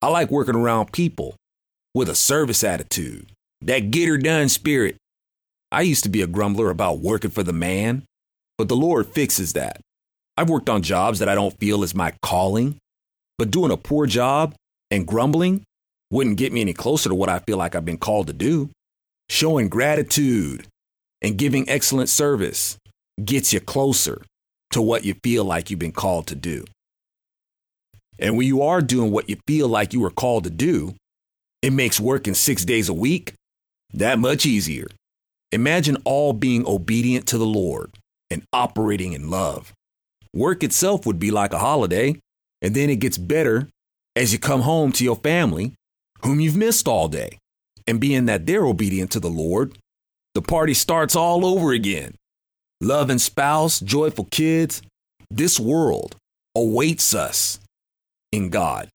[0.02, 1.36] I like working around people
[1.94, 3.30] with a service attitude,
[3.62, 4.96] that get her done spirit.
[5.70, 8.02] I used to be a grumbler about working for the man,
[8.58, 9.80] but the Lord fixes that.
[10.36, 12.76] I've worked on jobs that I don't feel is my calling,
[13.38, 14.54] but doing a poor job
[14.90, 15.62] and grumbling
[16.10, 18.70] wouldn't get me any closer to what I feel like I've been called to do.
[19.28, 20.66] Showing gratitude
[21.22, 22.76] and giving excellent service
[23.24, 24.22] gets you closer
[24.72, 26.64] to what you feel like you've been called to do.
[28.18, 30.94] And when you are doing what you feel like you were called to do,
[31.62, 33.34] it makes working six days a week
[33.92, 34.86] that much easier.
[35.52, 37.94] Imagine all being obedient to the Lord
[38.30, 39.72] and operating in love.
[40.34, 42.16] Work itself would be like a holiday,
[42.60, 43.68] and then it gets better
[44.16, 45.74] as you come home to your family,
[46.24, 47.38] whom you've missed all day.
[47.87, 49.76] And being that they're obedient to the Lord,
[50.34, 52.14] the party starts all over again.
[52.80, 54.82] Love and spouse, joyful kids,
[55.30, 56.16] this world
[56.56, 57.60] awaits us
[58.32, 58.88] in God.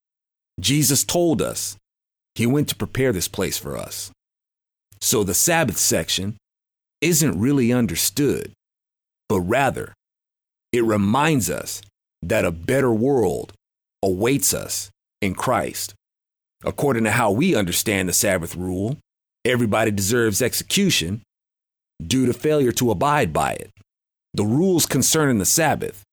[0.59, 1.77] Jesus told us
[2.35, 4.11] he went to prepare this place for us.
[5.01, 6.35] So the Sabbath section
[7.01, 8.51] isn't really understood,
[9.27, 9.93] but rather
[10.71, 11.81] it reminds us
[12.21, 13.53] that a better world
[14.03, 14.89] awaits us
[15.21, 15.93] in Christ.
[16.63, 18.97] According to how we understand the Sabbath rule,
[19.45, 21.21] everybody deserves execution
[22.05, 23.71] due to failure to abide by it.
[24.33, 26.03] The rules concerning the Sabbath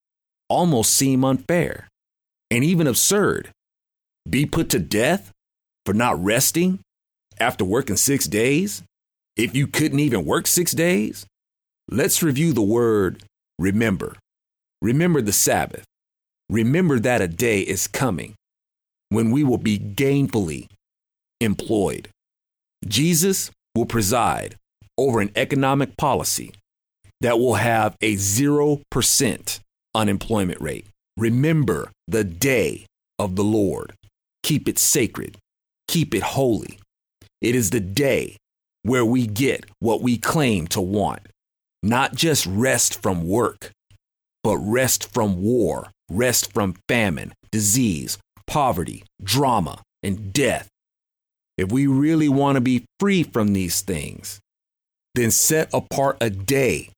[0.48, 1.88] almost seem unfair
[2.50, 3.50] and even absurd.
[4.28, 5.32] Be put to death
[5.84, 6.80] for not resting
[7.38, 8.82] after working six days?
[9.36, 11.26] If you couldn't even work six days?
[11.88, 13.22] Let's review the word
[13.58, 14.16] remember.
[14.80, 15.84] Remember the Sabbath.
[16.48, 18.34] Remember that a day is coming
[19.08, 20.68] when we will be gainfully
[21.40, 22.08] employed.
[22.86, 24.56] Jesus will preside
[24.98, 26.52] over an economic policy
[27.20, 29.60] that will have a 0%
[29.94, 30.86] unemployment rate.
[31.16, 32.86] Remember the day
[33.18, 33.94] of the Lord.
[34.42, 35.36] Keep it sacred,
[35.88, 36.78] keep it holy.
[37.40, 38.36] It is the day
[38.82, 41.22] where we get what we claim to want,
[41.82, 43.72] not just rest from work,
[44.44, 50.68] but rest from war, rest from famine, disease, poverty, drama, and death.
[51.56, 54.40] If we really want to be free from these things,
[55.14, 56.90] then set apart a day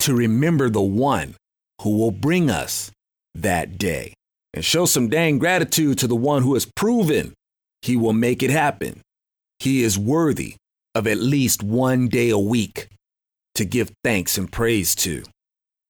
[0.00, 1.34] to remember the one
[1.82, 2.90] who will bring us
[3.34, 4.14] that day
[4.52, 7.32] and show some dang gratitude to the one who has proven
[7.82, 9.02] he will make it happen.
[9.58, 10.56] He is worthy
[10.94, 12.88] of at least one day a week
[13.56, 15.22] to give thanks and praise to.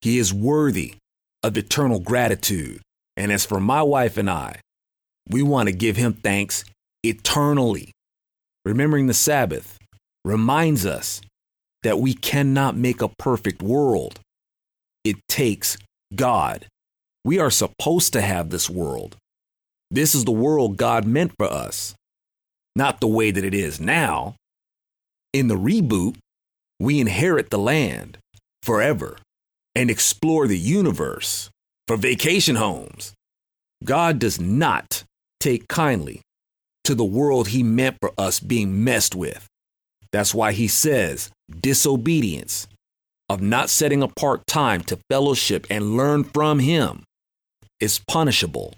[0.01, 0.97] He is worthy
[1.43, 2.81] of eternal gratitude.
[3.17, 4.57] And as for my wife and I,
[5.29, 6.65] we want to give him thanks
[7.03, 7.93] eternally.
[8.65, 9.79] Remembering the Sabbath
[10.25, 11.21] reminds us
[11.83, 14.21] that we cannot make a perfect world.
[15.05, 15.77] It takes
[16.15, 16.67] God.
[17.25, 19.17] We are supposed to have this world.
[19.91, 21.95] This is the world God meant for us,
[22.75, 24.35] not the way that it is now.
[25.33, 26.17] In the reboot,
[26.81, 28.19] we inherit the land
[28.63, 29.19] forever
[29.75, 31.51] and explore the universe
[31.87, 33.13] for vacation homes.
[33.85, 35.05] God does not
[35.45, 36.23] take kindly
[36.85, 39.47] to the world he meant for us being messed with.
[40.11, 41.31] That's why he says
[41.61, 42.67] disobedience
[43.29, 47.05] of not setting apart time to fellowship and learn from him
[47.79, 48.73] is punishable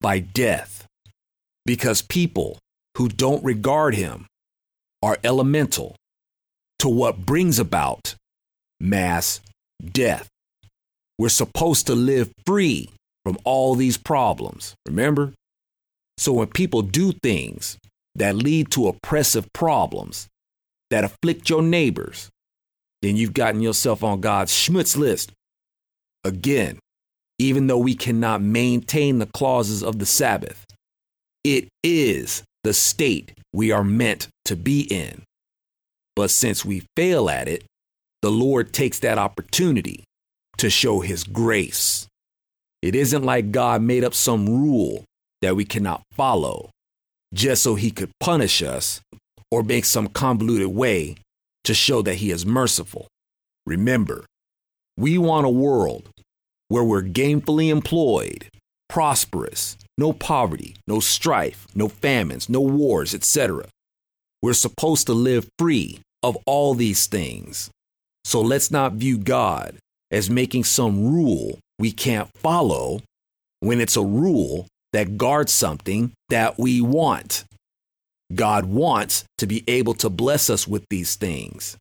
[0.00, 0.84] by death
[1.64, 2.58] because people
[2.98, 4.26] who don't regard him
[5.00, 5.94] are elemental
[6.80, 8.16] to what brings about
[8.80, 9.40] mass
[9.92, 10.28] death.
[11.20, 12.90] We're supposed to live free
[13.24, 14.74] from all these problems.
[14.88, 15.34] Remember?
[16.18, 17.76] So when people do things
[18.14, 20.28] that lead to oppressive problems
[20.90, 22.28] that afflict your neighbors,
[23.02, 25.32] then you've gotten yourself on God's schmutz list.
[26.22, 26.78] Again,
[27.38, 30.64] even though we cannot maintain the clauses of the Sabbath,
[31.42, 35.22] it is the state we are meant to be in.
[36.16, 37.64] But since we fail at it,
[38.22, 40.04] the Lord takes that opportunity
[40.58, 42.06] to show his grace.
[42.80, 45.04] It isn't like God made up some rule
[45.44, 46.70] that we cannot follow
[47.34, 49.02] just so he could punish us
[49.50, 51.16] or make some convoluted way
[51.64, 53.06] to show that he is merciful.
[53.66, 54.24] Remember,
[54.96, 56.08] we want a world
[56.68, 58.48] where we're gainfully employed,
[58.88, 63.66] prosperous, no poverty, no strife, no famines, no wars, etc.
[64.40, 67.70] We're supposed to live free of all these things.
[68.24, 69.76] So let's not view God
[70.10, 73.02] as making some rule we can't follow
[73.60, 77.44] when it's a rule that guards something that we want.
[78.32, 81.76] God wants to be able to bless us with these things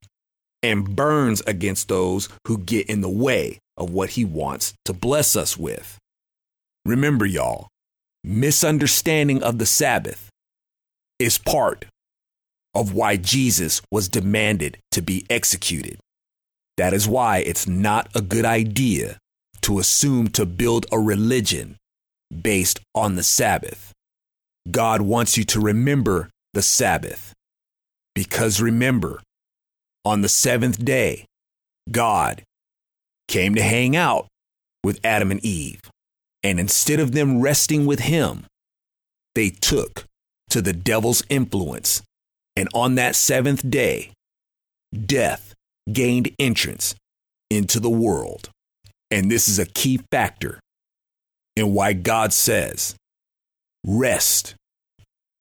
[0.64, 5.36] and burns against those who get in the way of what he wants to bless
[5.36, 6.00] us with.
[6.86, 7.68] Remember, y'all,
[8.24, 10.30] misunderstanding of the Sabbath
[11.20, 11.86] is part
[12.74, 16.00] of why Jesus was demanded to be executed.
[16.78, 19.20] That is why it's not a good idea
[19.62, 21.78] to assume to build a religion
[22.42, 23.92] based on the Sabbath.
[24.70, 27.34] God wants you to remember the Sabbath.
[28.16, 29.22] Because remember,
[30.06, 31.26] on the seventh day,
[31.92, 32.44] God
[33.28, 34.28] came to hang out
[34.84, 35.82] with Adam and Eve.
[36.44, 38.46] And instead of them resting with him,
[39.34, 40.06] they took
[40.50, 42.04] to the devil's influence.
[42.56, 44.12] And on that seventh day,
[44.94, 45.54] death
[45.92, 46.96] gained entrance
[47.50, 48.50] into the world.
[49.10, 50.60] And this is a key factor
[51.56, 52.96] and why God says,
[53.86, 54.56] rest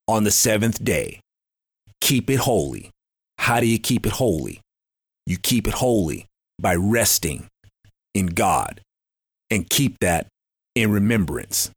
[0.09, 1.20] on the seventh day.
[2.01, 2.90] Keep it holy.
[3.38, 4.61] How do you keep it holy?
[5.27, 6.27] You keep it holy
[6.59, 7.46] by resting
[8.14, 8.81] in God
[9.51, 10.27] and keep that
[10.75, 11.70] in remembrance.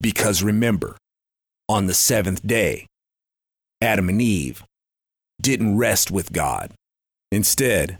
[0.00, 0.96] Because remember,
[1.68, 2.86] on the seventh day,
[3.80, 4.64] Adam and Eve
[5.40, 6.72] didn't rest with God.
[7.32, 7.98] Instead,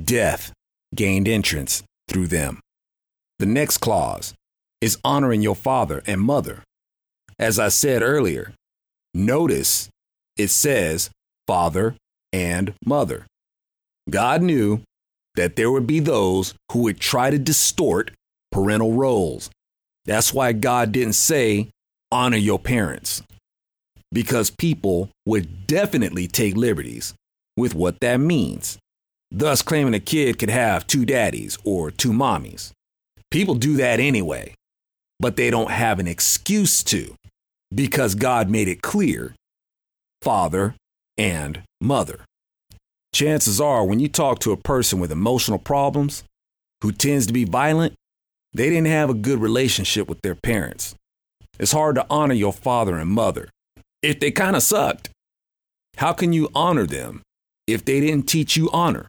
[0.00, 0.52] death
[0.94, 2.60] gained entrance through them.
[3.38, 4.34] The next clause
[4.86, 6.62] is honoring your father and mother.
[7.38, 8.52] As I said earlier,
[9.12, 9.88] notice
[10.36, 11.10] it says
[11.46, 11.96] father
[12.32, 13.26] and mother.
[14.08, 14.80] God knew
[15.34, 18.12] that there would be those who would try to distort
[18.52, 19.50] parental roles.
[20.04, 21.68] That's why God didn't say,
[22.12, 23.22] honor your parents,
[24.12, 27.12] because people would definitely take liberties
[27.56, 28.78] with what that means,
[29.32, 32.70] thus claiming a kid could have two daddies or two mommies.
[33.32, 34.54] People do that anyway,
[35.18, 37.14] but they don't have an excuse to
[37.74, 39.34] because God made it clear
[40.22, 40.74] father
[41.16, 42.20] and mother.
[43.14, 46.24] Chances are, when you talk to a person with emotional problems
[46.82, 47.94] who tends to be violent,
[48.52, 50.94] they didn't have a good relationship with their parents.
[51.58, 53.48] It's hard to honor your father and mother
[54.02, 55.10] if they kind of sucked.
[55.96, 57.22] How can you honor them
[57.66, 59.08] if they didn't teach you honor?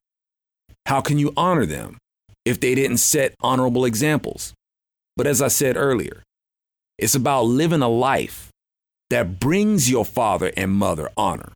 [0.85, 1.97] How can you honor them
[2.45, 4.53] if they didn't set honorable examples?
[5.17, 6.23] But as I said earlier,
[6.97, 8.49] it's about living a life
[9.09, 11.51] that brings your father and mother honor.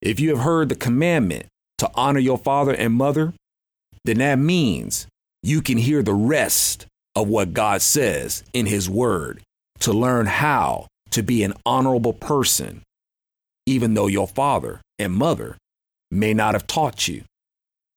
[0.00, 1.46] If you have heard the commandment
[1.78, 3.34] to honor your father and mother,
[4.04, 5.06] then that means
[5.42, 9.42] you can hear the rest of what God says in His Word
[9.80, 12.82] to learn how to be an honorable person,
[13.66, 15.56] even though your father and mother
[16.10, 17.24] may not have taught you.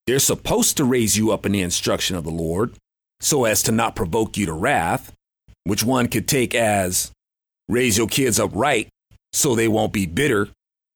[0.08, 2.74] They're supposed to raise you up in the instruction of the Lord
[3.22, 5.14] so as to not provoke you to wrath,
[5.64, 7.12] which one could take as
[7.68, 8.88] raise your kids up right
[9.34, 10.50] so they won't be bitter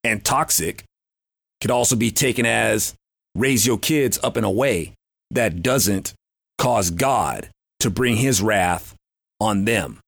[0.03, 0.83] and toxic,
[1.61, 2.93] could also be taken as
[3.35, 4.93] raise your kids up in a way
[5.31, 6.13] that doesn't
[6.57, 8.95] cause God to bring his wrath
[9.39, 9.99] on them.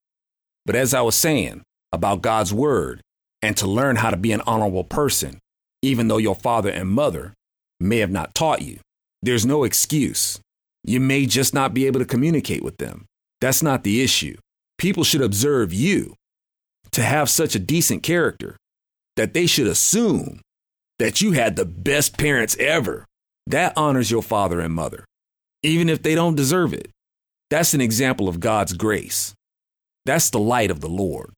[0.66, 3.02] But as I was saying about God's word
[3.42, 5.40] and to learn how to be an honorable person,
[5.82, 7.34] even though your father and mother
[7.80, 8.80] may have not taught you,
[9.22, 10.40] there's no excuse.
[10.86, 13.06] You may just not be able to communicate with them.
[13.42, 14.38] That's not the issue.
[14.78, 16.14] People should observe you
[16.92, 18.56] to have such a decent character
[19.16, 20.42] that they should assume
[21.00, 23.06] that you had the best parents ever.
[23.48, 25.06] That honors your father and mother,
[25.64, 26.90] even if they don't deserve it.
[27.50, 29.34] That's an example of God's grace.
[30.06, 31.32] That's the light of the Lord.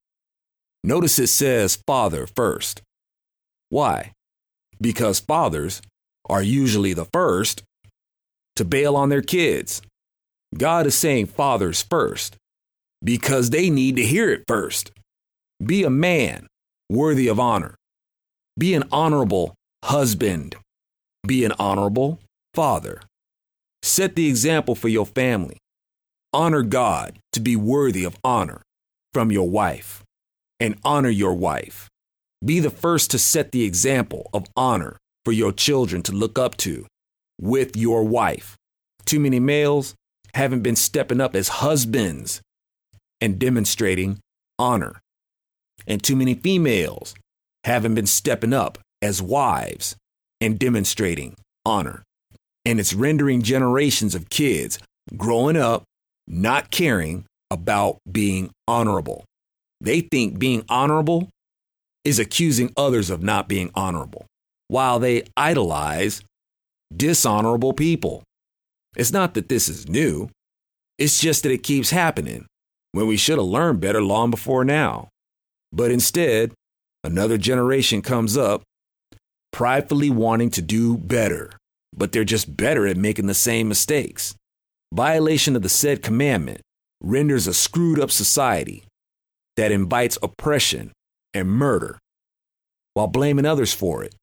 [0.84, 2.82] Notice it says father first.
[3.70, 4.14] Why?
[4.80, 5.82] Because fathers
[6.30, 7.64] are usually the first
[8.58, 9.82] to bail on their kids.
[10.56, 12.36] God is saying fathers first
[13.04, 14.92] because they need to hear it first.
[15.64, 16.48] Be a man
[16.90, 17.76] worthy of honor.
[18.58, 20.56] Be an honorable husband.
[21.26, 22.20] Be an honorable
[22.54, 23.02] father.
[23.84, 25.58] Set the example for your family.
[26.34, 28.62] Honor God to be worthy of honor
[29.14, 30.04] from your wife
[30.60, 31.88] and honor your wife.
[32.44, 36.58] Be the first to set the example of honor for your children to look up
[36.58, 36.86] to
[37.40, 38.56] with your wife.
[39.06, 39.96] Too many males
[40.34, 42.42] haven't been stepping up as husbands
[43.22, 44.20] and demonstrating
[44.60, 45.00] honor.
[45.88, 47.16] And too many females
[47.64, 49.96] haven't been stepping up as wives
[50.42, 52.04] and demonstrating honor.
[52.66, 54.80] And it's rendering generations of kids
[55.16, 55.84] growing up
[56.28, 59.24] not caring about being honorable.
[59.80, 61.30] They think being honorable
[62.04, 64.26] is accusing others of not being honorable,
[64.68, 66.22] while they idolize
[66.96, 68.24] dishonorable people.
[68.96, 70.30] It's not that this is new,
[70.98, 72.48] it's just that it keeps happening
[72.92, 75.10] when we should have learned better long before now.
[75.72, 76.52] But instead,
[77.04, 78.64] another generation comes up
[79.52, 81.52] pridefully wanting to do better,
[81.96, 84.36] but they're just better at making the same mistakes.
[84.94, 86.62] Violation of the said commandment
[87.02, 88.84] renders a screwed up society
[89.58, 90.92] that invites oppression
[91.34, 92.00] and murder
[92.94, 94.16] while blaming others for it.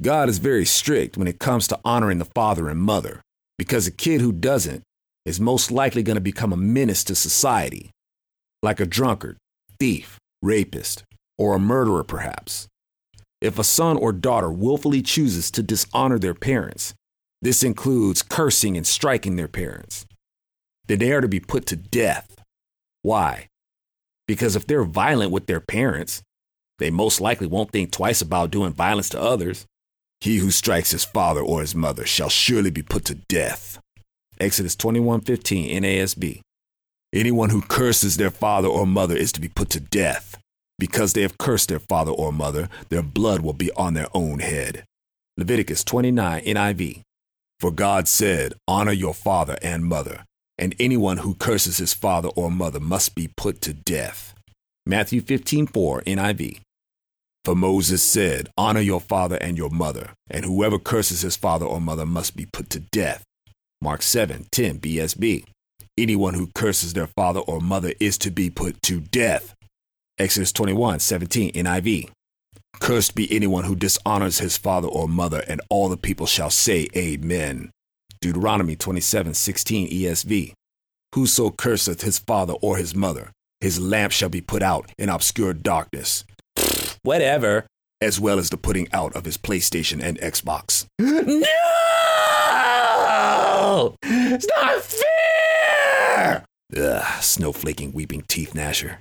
[0.00, 3.20] God is very strict when it comes to honoring the father and mother
[3.58, 4.82] because a kid who doesn't
[5.24, 7.90] is most likely going to become a menace to society,
[8.62, 9.36] like a drunkard,
[9.78, 11.04] thief, rapist,
[11.38, 12.66] or a murderer, perhaps.
[13.40, 16.94] If a son or daughter willfully chooses to dishonor their parents,
[17.42, 20.06] this includes cursing and striking their parents,
[20.86, 22.42] then they are to be put to death.
[23.02, 23.48] Why?
[24.26, 26.22] Because if they're violent with their parents,
[26.78, 29.66] they most likely won't think twice about doing violence to others.
[30.24, 33.78] He who strikes his father or his mother shall surely be put to death.
[34.40, 36.40] Exodus 21:15 NASB.
[37.12, 40.38] Anyone who curses their father or mother is to be put to death.
[40.78, 44.38] Because they have cursed their father or mother, their blood will be on their own
[44.38, 44.86] head.
[45.36, 47.02] Leviticus 29 NIV.
[47.60, 50.24] For God said, Honor your father and mother,
[50.56, 54.32] and anyone who curses his father or mother must be put to death.
[54.86, 56.63] Matthew 15:4 NIV.
[57.44, 61.78] For Moses said, Honor your father and your mother, and whoever curses his father or
[61.78, 63.22] mother must be put to death.
[63.82, 65.44] Mark 7:10 BSB.
[65.98, 69.54] Anyone who curses their father or mother is to be put to death.
[70.18, 72.08] Exodus 21:17 NIV.
[72.80, 76.88] Cursed be anyone who dishonors his father or mother, and all the people shall say,
[76.96, 77.70] Amen.
[78.22, 80.54] Deuteronomy 27:16 ESV.
[81.14, 85.52] Whoso curseth his father or his mother, his lamp shall be put out in obscure
[85.52, 86.24] darkness.
[87.04, 87.66] Whatever.
[88.00, 90.86] As well as the putting out of his PlayStation and Xbox.
[90.98, 91.44] No!
[94.02, 96.44] It's not fair!
[96.74, 98.96] Ugh, snowflaking, weeping teeth gnasher.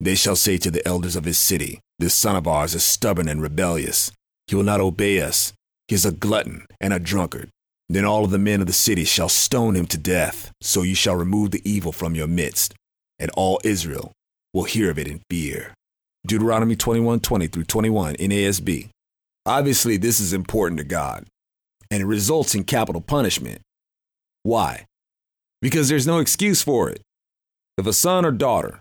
[0.00, 3.28] They shall say to the elders of his city, This son of ours is stubborn
[3.28, 4.10] and rebellious.
[4.48, 5.52] He will not obey us.
[5.86, 7.48] He is a glutton and a drunkard.
[7.88, 10.50] Then all of the men of the city shall stone him to death.
[10.60, 12.74] So you shall remove the evil from your midst,
[13.20, 14.10] and all Israel
[14.52, 15.74] will hear of it in fear.
[16.26, 18.88] Deuteronomy 21 20 through 21 NASB.
[19.44, 21.26] Obviously, this is important to God,
[21.90, 23.60] and it results in capital punishment.
[24.42, 24.86] Why?
[25.62, 27.00] Because there's no excuse for it.
[27.78, 28.80] If a son or daughter,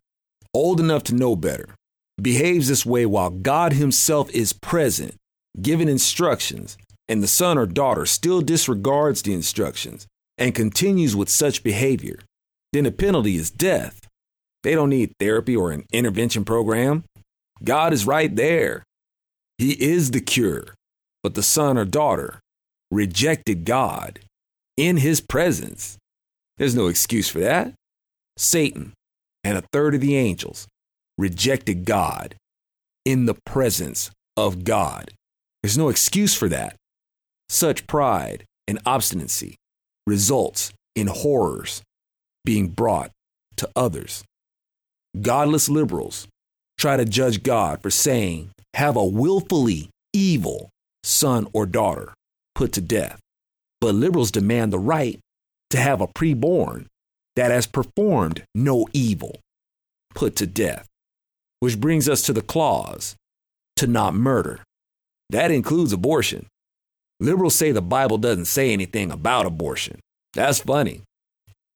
[0.53, 1.75] old enough to know better,
[2.21, 5.15] behaves this way while God Himself is present,
[5.61, 6.77] giving instructions,
[7.07, 12.19] and the son or daughter still disregards the instructions and continues with such behavior,
[12.73, 14.07] then the penalty is death.
[14.63, 17.03] They don't need therapy or an intervention program.
[17.63, 18.83] God is right there.
[19.57, 20.73] He is the cure.
[21.23, 22.39] But the son or daughter
[22.91, 24.19] rejected God
[24.77, 25.97] in his presence.
[26.57, 27.73] There's no excuse for that.
[28.37, 28.93] Satan
[29.43, 30.67] and a third of the angels
[31.17, 32.35] rejected God
[33.05, 35.11] in the presence of God.
[35.63, 36.75] There's no excuse for that.
[37.49, 39.55] Such pride and obstinacy
[40.05, 41.81] results in horrors
[42.43, 43.11] being brought
[43.57, 44.23] to others.
[45.19, 46.27] Godless liberals
[46.77, 50.69] try to judge God for saying, have a willfully evil
[51.03, 52.13] son or daughter
[52.53, 53.19] put to death.
[53.81, 55.19] But liberals demand the right
[55.69, 56.85] to have a preborn
[57.35, 59.39] that has performed no evil
[60.13, 60.87] put to death.
[61.59, 63.15] Which brings us to the clause
[63.77, 64.59] to not murder.
[65.29, 66.47] That includes abortion.
[67.19, 69.99] Liberals say the Bible doesn't say anything about abortion.
[70.33, 71.01] That's funny.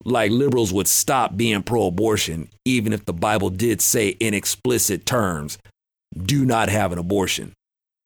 [0.06, 5.06] Like liberals would stop being pro abortion even if the Bible did say in explicit
[5.06, 5.58] terms,
[6.18, 7.54] do not have an abortion.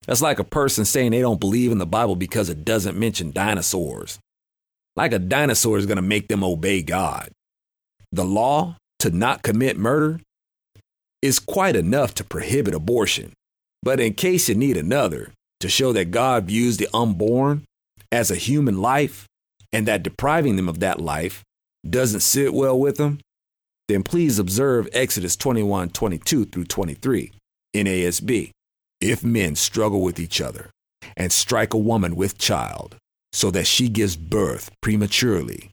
[0.07, 3.31] That's like a person saying they don't believe in the Bible because it doesn't mention
[3.31, 4.19] dinosaurs.
[4.95, 7.29] Like a dinosaur is going to make them obey God.
[8.11, 10.19] The law to not commit murder
[11.21, 13.33] is quite enough to prohibit abortion.
[13.81, 15.31] But in case you need another,
[15.63, 17.63] to show that God views the unborn
[18.11, 19.25] as a human life
[19.71, 21.41] and that depriving them of that life
[21.87, 23.19] doesn't sit well with them,
[23.87, 27.31] then please observe Exodus 21 22 through 23
[27.75, 28.51] NASB.
[29.01, 30.69] If men struggle with each other
[31.17, 32.95] and strike a woman with child
[33.33, 35.71] so that she gives birth prematurely,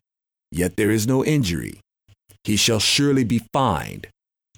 [0.51, 1.79] yet there is no injury,
[2.43, 4.07] he shall surely be fined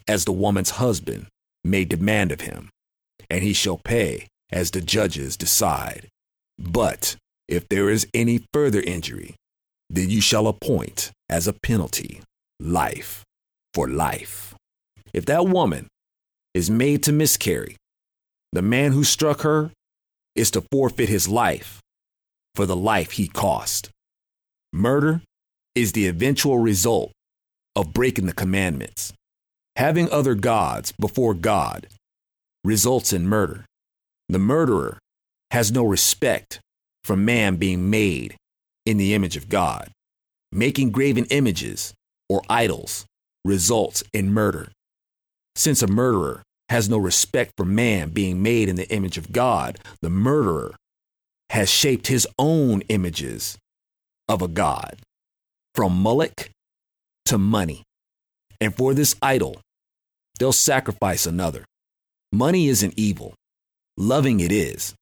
[0.07, 1.27] as the woman's husband
[1.63, 2.69] may demand of him,
[3.29, 6.07] and he shall pay as the judges decide.
[6.57, 7.15] But
[7.47, 9.35] if there is any further injury,
[9.93, 12.21] then you shall appoint as a penalty
[12.59, 13.23] life
[13.73, 14.55] for life.
[15.13, 15.87] If that woman
[16.55, 17.77] is made to miscarry,
[18.51, 19.71] the man who struck her
[20.35, 21.79] is to forfeit his life
[22.55, 23.89] for the life he cost.
[24.71, 25.21] Murder
[25.75, 27.11] is the eventual result
[27.75, 29.13] of breaking the commandments.
[29.75, 31.87] Having other gods before God
[32.63, 33.65] results in murder.
[34.29, 34.97] The murderer
[35.51, 36.59] has no respect
[37.03, 38.35] for man being made
[38.86, 39.91] in the image of God.
[40.51, 41.93] Making graven images
[42.29, 43.05] or idols
[43.45, 44.71] results in murder.
[45.55, 49.77] Since a murderer has no respect for man being made in the image of God,
[50.01, 50.75] the murderer
[51.49, 53.57] has shaped his own images
[54.27, 54.97] of a God,
[55.75, 56.49] from Moloch
[57.25, 57.84] to money.
[58.59, 59.61] And for this idol,
[60.39, 61.65] they'll sacrifice another.
[62.31, 63.36] Money isn't evil,
[63.97, 64.95] loving it is,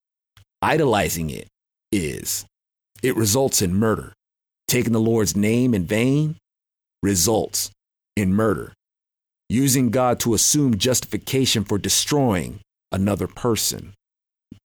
[0.61, 1.47] idolizing it
[1.91, 2.45] is.
[3.01, 4.13] It results in murder.
[4.67, 6.35] Taking the Lord's name in vain
[7.03, 7.71] results
[8.15, 8.73] in murder.
[9.49, 12.59] Using God to assume justification for destroying
[12.91, 13.93] another person.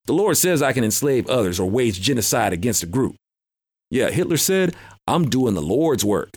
[0.05, 3.17] The Lord says I can enslave others or wage genocide against a group.
[3.91, 4.75] Yeah, Hitler said,
[5.07, 6.31] I'm doing the Lord's work.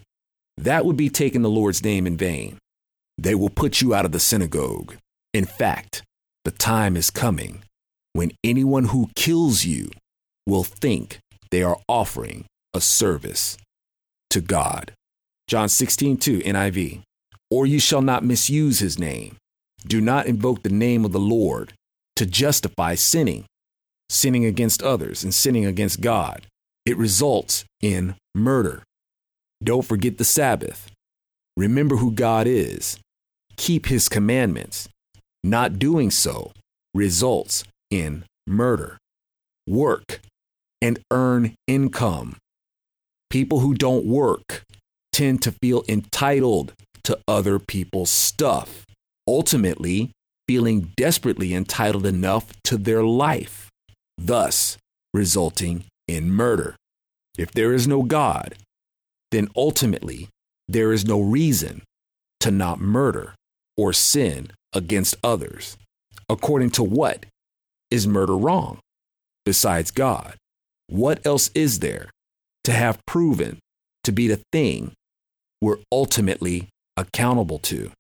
[0.58, 2.58] That would be taking the Lord's name in vain.
[3.18, 4.96] They will put you out of the synagogue.
[5.34, 6.04] In fact,
[6.46, 7.64] The time is coming
[8.14, 9.92] when anyone who kills you
[10.48, 11.20] will think
[11.52, 13.58] they are offering a service
[14.30, 14.92] to God.
[15.48, 17.02] John 16, 2 NIV.
[17.50, 19.38] Or you shall not misuse his name.
[19.88, 21.74] Do not invoke the name of the Lord
[22.16, 23.46] to justify sinning,
[24.10, 26.46] sinning against others, and sinning against God.
[26.86, 28.84] It results in murder.
[29.64, 30.92] Don't forget the Sabbath.
[31.58, 33.00] Remember who God is.
[33.58, 34.88] Keep his commandments.
[35.44, 36.52] Not doing so
[36.94, 38.98] results in murder.
[39.68, 40.22] Work
[40.82, 42.38] and earn income.
[43.30, 44.64] People who don't work
[45.12, 46.74] tend to feel entitled
[47.04, 48.86] to other people's stuff,
[49.28, 50.12] ultimately,
[50.48, 53.70] feeling desperately entitled enough to their life,
[54.18, 54.78] thus
[55.14, 56.76] resulting in murder.
[57.38, 58.56] If there is no God,
[59.32, 60.30] then ultimately
[60.68, 61.84] there is no reason
[62.40, 63.36] to not murder
[63.78, 65.78] or sin against others.
[66.28, 67.26] According to what
[67.92, 68.80] is murder wrong
[69.46, 70.36] besides God?
[70.90, 72.10] What else is there
[72.64, 73.60] to have proven
[74.04, 74.94] to be the thing
[75.62, 76.68] we're ultimately
[76.98, 77.92] accountable to?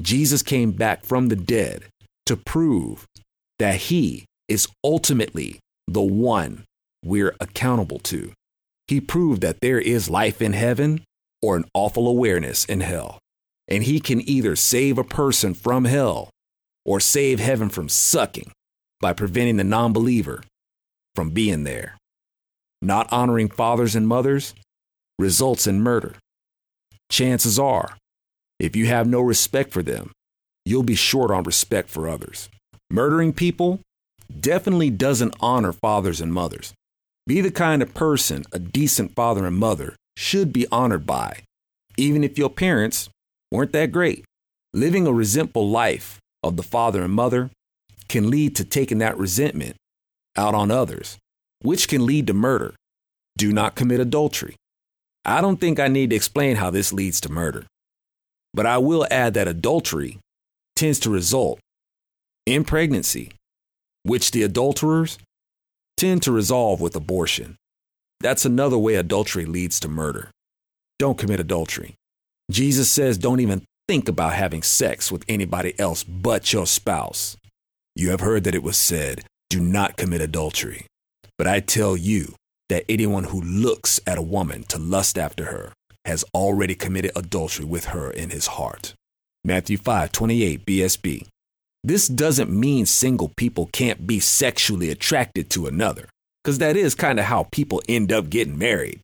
[0.00, 1.84] Jesus came back from the dead
[2.24, 3.04] to prove
[3.58, 6.64] that he is ultimately the one
[7.04, 8.32] we're accountable to.
[8.88, 11.04] He proved that there is life in heaven
[11.42, 13.18] or an awful awareness in hell.
[13.68, 16.30] And he can either save a person from hell
[16.84, 18.52] or save heaven from sucking
[19.00, 20.42] by preventing the non believer
[21.14, 21.96] from being there.
[22.82, 24.54] Not honoring fathers and mothers
[25.18, 26.14] results in murder.
[27.08, 27.96] Chances are,
[28.58, 30.10] if you have no respect for them,
[30.64, 32.48] you'll be short on respect for others.
[32.90, 33.80] Murdering people
[34.40, 36.74] definitely doesn't honor fathers and mothers.
[37.26, 41.44] Be the kind of person a decent father and mother should be honored by,
[41.96, 43.08] even if your parents
[43.52, 44.24] weren't that great.
[44.74, 47.50] Living a resentful life of the father and mother
[48.08, 49.76] can lead to taking that resentment
[50.36, 51.18] out on others,
[51.62, 52.74] which can lead to murder.
[53.38, 54.56] Do not commit adultery.
[55.24, 57.64] I don't think I need to explain how this leads to murder,
[58.52, 60.18] but I will add that adultery
[60.76, 61.60] tends to result
[62.44, 63.32] in pregnancy,
[64.02, 65.18] which the adulterers
[65.96, 67.56] tend to resolve with abortion.
[68.20, 70.30] That's another way adultery leads to murder.
[70.98, 71.94] Don't commit adultery.
[72.50, 77.36] Jesus says don't even think about having sex with anybody else but your spouse.
[77.94, 80.86] You have heard that it was said, do not commit adultery.
[81.42, 82.36] But I tell you
[82.68, 85.72] that anyone who looks at a woman to lust after her
[86.04, 88.94] has already committed adultery with her in his heart.
[89.42, 91.26] Matthew 5 28 BSB.
[91.82, 96.08] This doesn't mean single people can't be sexually attracted to another,
[96.44, 99.00] because that is kind of how people end up getting married.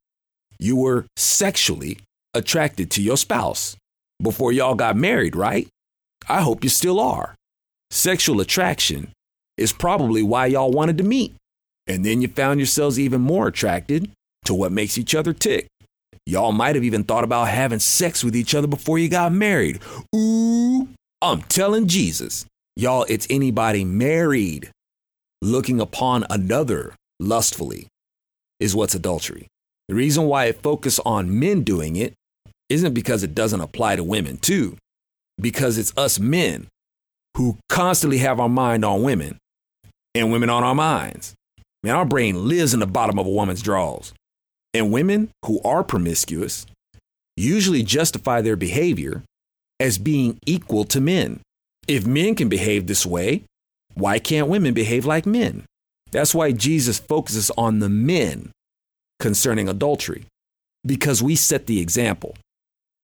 [0.61, 1.99] You were sexually
[2.34, 3.76] attracted to your spouse
[4.22, 5.66] before y'all got married, right?
[6.28, 7.34] I hope you still are.
[7.91, 9.11] Sexual attraction
[9.57, 11.34] is probably why y'all wanted to meet.
[11.89, 14.11] And then you found yourselves even more attracted
[14.45, 15.66] to what makes each other tick.
[16.26, 19.80] Y'all might have even thought about having sex with each other before you got married.
[20.14, 20.89] Ooh,
[21.22, 22.45] I'm telling Jesus.
[22.76, 24.70] Y'all, it's anybody married
[25.41, 27.86] looking upon another lustfully
[28.61, 29.47] is what's adultery.
[29.89, 32.12] The reason why it focuses on men doing it
[32.68, 34.76] isn't because it doesn't apply to women too,
[35.41, 36.66] because it's us men
[37.36, 39.39] who constantly have our mind on women
[40.14, 41.34] and women on our minds.
[41.83, 44.12] Man, our brain lives in the bottom of a woman's drawers.
[44.74, 46.66] And women who are promiscuous
[47.37, 49.22] usually justify their behavior
[49.81, 51.41] as being equal to men.
[51.87, 53.45] If men can behave this way,
[53.95, 55.64] why can't women behave like men?
[56.11, 58.51] That's why Jesus focuses on the men
[59.20, 60.26] concerning adultery,
[60.85, 62.37] because we set the example.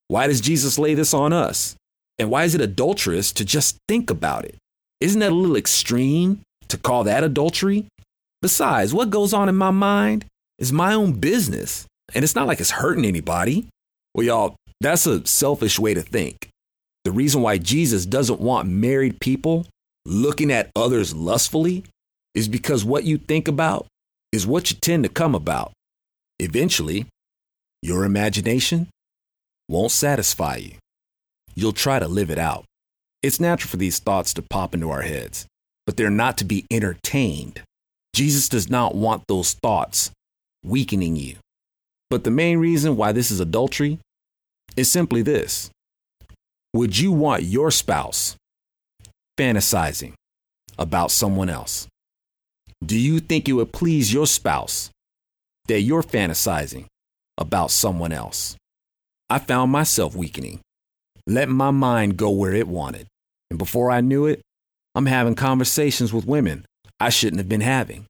[0.08, 1.76] Why does Jesus lay this on us?
[2.18, 4.56] And why is it adulterous to just think about it?
[5.00, 7.86] Isn't that a little extreme to call that adultery?
[8.44, 10.26] Besides, what goes on in my mind
[10.58, 13.68] is my own business, and it's not like it's hurting anybody.
[14.14, 16.50] Well, y'all, that's a selfish way to think.
[17.04, 19.64] The reason why Jesus doesn't want married people
[20.04, 21.84] looking at others lustfully
[22.34, 23.86] is because what you think about
[24.30, 25.72] is what you tend to come about.
[26.38, 27.06] Eventually,
[27.80, 28.88] your imagination
[29.70, 30.72] won't satisfy you.
[31.54, 32.66] You'll try to live it out.
[33.22, 35.46] It's natural for these thoughts to pop into our heads,
[35.86, 37.62] but they're not to be entertained.
[38.14, 40.12] Jesus does not want those thoughts
[40.64, 41.36] weakening you.
[42.10, 43.98] But the main reason why this is adultery
[44.76, 45.70] is simply this
[46.72, 48.36] would you want your spouse
[49.38, 50.14] fantasizing
[50.78, 51.88] about someone else?
[52.84, 54.90] Do you think it would please your spouse
[55.66, 56.86] that you're fantasizing
[57.36, 58.56] about someone else?
[59.28, 60.60] I found myself weakening,
[61.26, 63.06] letting my mind go where it wanted.
[63.50, 64.40] And before I knew it,
[64.94, 66.64] I'm having conversations with women
[67.00, 68.06] I shouldn't have been having.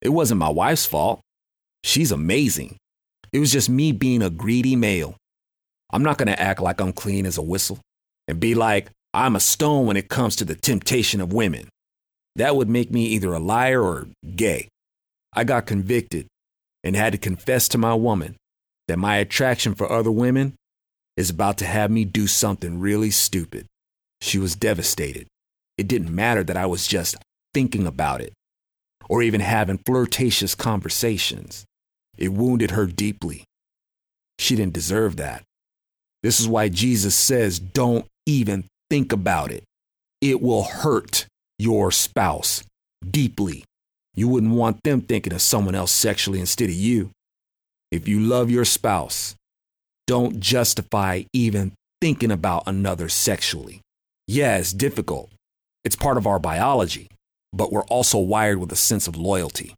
[0.00, 1.20] It wasn't my wife's fault.
[1.84, 2.76] She's amazing.
[3.32, 5.16] It was just me being a greedy male.
[5.90, 7.78] I'm not going to act like I'm clean as a whistle
[8.26, 11.68] and be like, I'm a stone when it comes to the temptation of women.
[12.36, 14.06] That would make me either a liar or
[14.36, 14.68] gay.
[15.32, 16.26] I got convicted
[16.84, 18.36] and had to confess to my woman
[18.86, 20.54] that my attraction for other women
[21.16, 23.66] is about to have me do something really stupid.
[24.20, 25.26] She was devastated.
[25.76, 27.16] It didn't matter that I was just
[27.58, 28.32] thinking about it
[29.08, 31.64] or even having flirtatious conversations.
[32.16, 33.42] It wounded her deeply.
[34.38, 35.42] She didn't deserve that.
[36.22, 39.64] This is why Jesus says, don't even think about it.
[40.20, 41.26] It will hurt
[41.58, 42.62] your spouse
[43.10, 43.64] deeply.
[44.14, 47.10] You wouldn't want them thinking of someone else sexually instead of you.
[47.90, 49.34] If you love your spouse,
[50.06, 53.80] don't justify even thinking about another sexually.
[54.28, 55.30] Yeah, it's difficult.
[55.84, 57.08] It's part of our biology,
[57.52, 59.74] but we're also wired with a sense of loyalty.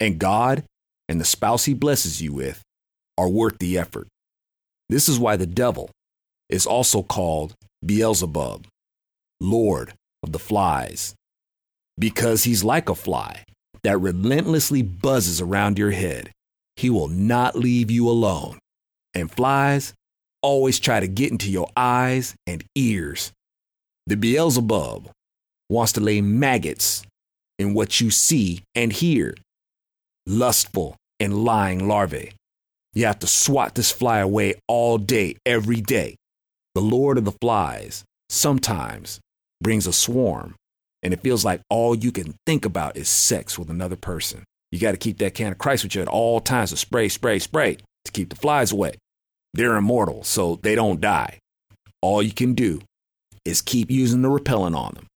[0.00, 0.64] And God
[1.08, 2.62] and the spouse he blesses you with
[3.16, 4.08] are worth the effort.
[4.88, 5.90] This is why the devil
[6.48, 7.54] is also called
[7.84, 8.66] Beelzebub,
[9.40, 9.92] Lord
[10.22, 11.14] of the Flies,
[11.98, 13.44] because he's like a fly
[13.82, 16.30] that relentlessly buzzes around your head.
[16.76, 18.58] He will not leave you alone.
[19.14, 19.94] And flies
[20.42, 23.32] always try to get into your eyes and ears.
[24.06, 25.10] The Beelzebub
[25.68, 27.04] wants to lay maggots
[27.58, 29.34] in what you see and hear.
[30.26, 32.32] Lustful and lying larvae.
[32.94, 36.16] You have to swat this fly away all day, every day.
[36.74, 39.20] The Lord of the Flies sometimes
[39.60, 40.54] brings a swarm,
[41.02, 44.44] and it feels like all you can think about is sex with another person.
[44.70, 47.08] You got to keep that can of Christ with you at all times to spray,
[47.08, 48.94] spray, spray to keep the flies away.
[49.54, 51.38] They're immortal, so they don't die.
[52.02, 52.80] All you can do
[53.44, 55.06] is keep using the repellent on them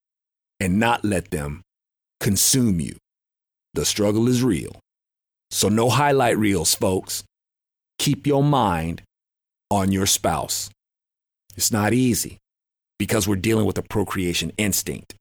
[0.62, 1.60] and not let them
[2.20, 2.94] consume you.
[3.74, 4.78] The struggle is real.
[5.50, 7.24] So, no highlight reels, folks.
[7.98, 9.02] Keep your mind
[9.72, 10.70] on your spouse.
[11.56, 12.38] It's not easy
[12.96, 15.16] because we're dealing with a procreation instinct,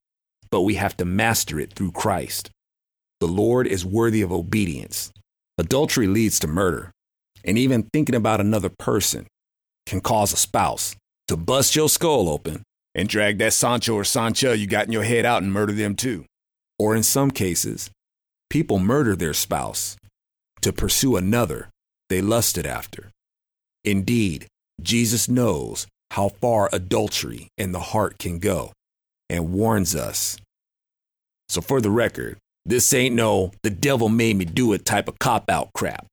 [0.52, 2.52] but we have to master it through Christ.
[3.20, 5.12] The Lord is worthy of obedience.
[5.58, 6.92] Adultery leads to murder,
[7.44, 9.26] and even thinking about another person
[9.88, 10.96] can cause a spouse
[11.30, 12.62] to bust your skull open
[12.94, 15.96] and drag that Sancho or Sancha you got in your head out and murder them
[15.96, 16.26] too.
[16.78, 17.90] Or in some cases,
[18.50, 19.98] people murder their spouse
[20.62, 21.70] to pursue another
[22.10, 23.10] they lusted after.
[23.84, 24.48] Indeed,
[24.82, 28.74] Jesus knows how far adultery in the heart can go
[29.30, 30.38] and warns us.
[31.48, 35.20] So, for the record, this ain't no the devil made me do it type of
[35.20, 36.06] cop out crap.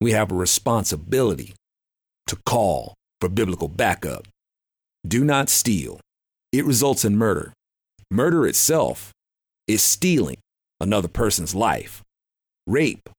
[0.00, 1.54] We have a responsibility
[2.26, 4.26] to call for biblical backup.
[5.06, 6.00] Do not steal.
[6.54, 7.52] It results in murder.
[8.12, 9.10] Murder itself
[9.66, 10.36] is stealing
[10.78, 12.00] another person's life.
[12.64, 13.10] Rape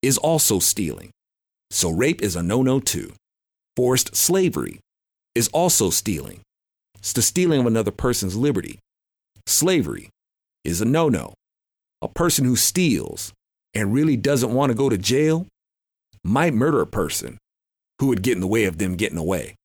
[0.00, 1.10] is also stealing.
[1.70, 3.12] So, rape is a no no too.
[3.76, 4.80] Forced slavery
[5.34, 6.40] is also stealing.
[6.96, 8.78] It's the stealing of another person's liberty.
[9.46, 10.08] Slavery
[10.64, 11.34] is a no no.
[12.00, 13.34] A person who steals
[13.74, 15.46] and really doesn't want to go to jail
[16.24, 17.36] might murder a person
[17.98, 19.56] who would get in the way of them getting away.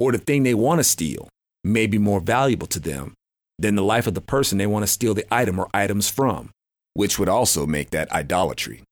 [0.00, 1.28] Or the thing they want to steal
[1.66, 3.14] may be more valuable to them
[3.58, 6.50] than the life of the person they want to steal the item or items from,
[6.94, 8.82] which would also make that idolatry.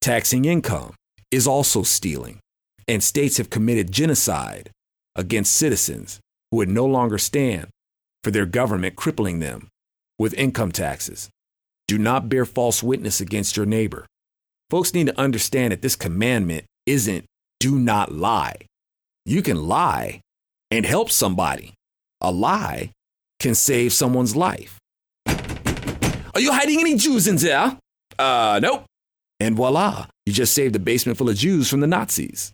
[0.00, 0.94] Taxing income
[1.30, 2.40] is also stealing,
[2.88, 4.70] and states have committed genocide
[5.14, 6.18] against citizens
[6.50, 7.68] who would no longer stand
[8.24, 9.68] for their government crippling them
[10.18, 11.28] with income taxes.
[11.86, 14.06] Do not bear false witness against your neighbor.
[14.70, 17.26] Folks need to understand that this commandment isn't
[17.60, 18.56] do not lie.
[19.24, 20.20] You can lie
[20.70, 21.74] and help somebody.
[22.24, 22.90] A lie
[23.40, 24.78] can save someone's life.
[25.26, 27.76] Are you hiding any Jews in there?
[28.16, 28.84] Uh, nope.
[29.40, 32.52] And voila, you just saved a basement full of Jews from the Nazis.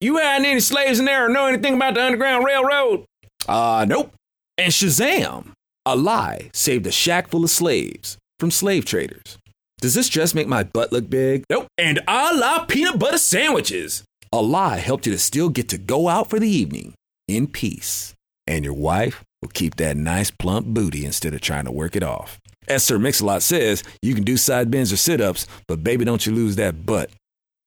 [0.00, 3.04] You had any slaves in there or know anything about the Underground Railroad?
[3.48, 4.12] Uh, nope.
[4.56, 5.50] And Shazam,
[5.84, 9.36] a lie saved a shack full of slaves from slave traders.
[9.80, 11.42] Does this dress make my butt look big?
[11.50, 11.66] Nope.
[11.76, 14.04] And a love peanut butter sandwiches.
[14.32, 16.94] A lie helped you to still get to go out for the evening
[17.28, 18.14] in peace.
[18.46, 22.02] And your wife will keep that nice plump booty instead of trying to work it
[22.02, 22.38] off.
[22.68, 26.32] As Sir Mix-a-Lot says, you can do side bends or sit-ups, but baby, don't you
[26.32, 27.10] lose that butt.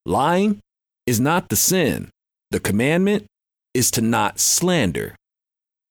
[0.05, 0.59] Lying
[1.05, 2.09] is not the sin.
[2.51, 3.25] The commandment
[3.73, 5.15] is to not slander.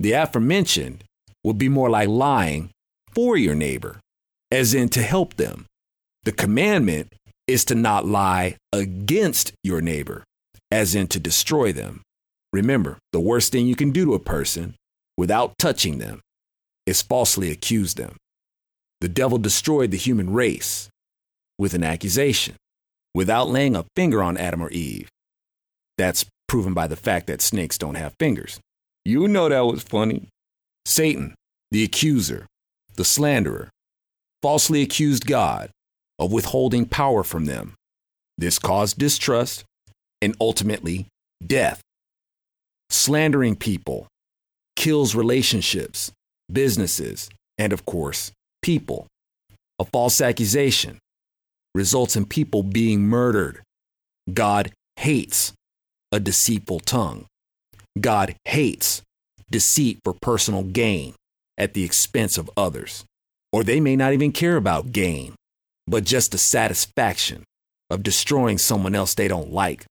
[0.00, 1.04] The aforementioned
[1.44, 2.70] would be more like lying
[3.12, 4.00] for your neighbor,
[4.50, 5.66] as in to help them.
[6.24, 7.14] The commandment
[7.46, 10.24] is to not lie against your neighbor,
[10.70, 12.02] as in to destroy them.
[12.52, 14.74] Remember, the worst thing you can do to a person
[15.16, 16.20] without touching them
[16.86, 18.16] is falsely accuse them.
[19.00, 20.88] The devil destroyed the human race
[21.58, 22.56] with an accusation
[23.14, 25.08] without laying a finger on Adam or Eve.
[25.96, 28.60] That's proven by the fact that snakes don't have fingers.
[29.04, 30.28] You know that was funny.
[30.86, 31.34] Satan,
[31.70, 32.46] the accuser,
[32.96, 33.70] the slanderer,
[34.42, 35.70] falsely accused God
[36.18, 37.74] of withholding power from them.
[38.36, 39.64] This caused distrust
[40.22, 41.06] and ultimately
[41.44, 41.80] death.
[42.90, 44.06] Slandering people
[44.76, 46.12] kills relationships,
[46.50, 47.28] businesses,
[47.58, 48.32] and of course,
[48.62, 49.06] people.
[49.78, 50.98] A false accusation
[51.74, 53.62] results in people being murdered.
[54.32, 55.52] God hates
[56.12, 57.26] a deceitful tongue.
[58.00, 59.02] God hates
[59.50, 61.14] deceit for personal gain
[61.56, 63.04] at the expense of others.
[63.52, 65.34] Or they may not even care about gain,
[65.86, 67.44] but just the satisfaction
[67.90, 69.84] of destroying someone else they don't like.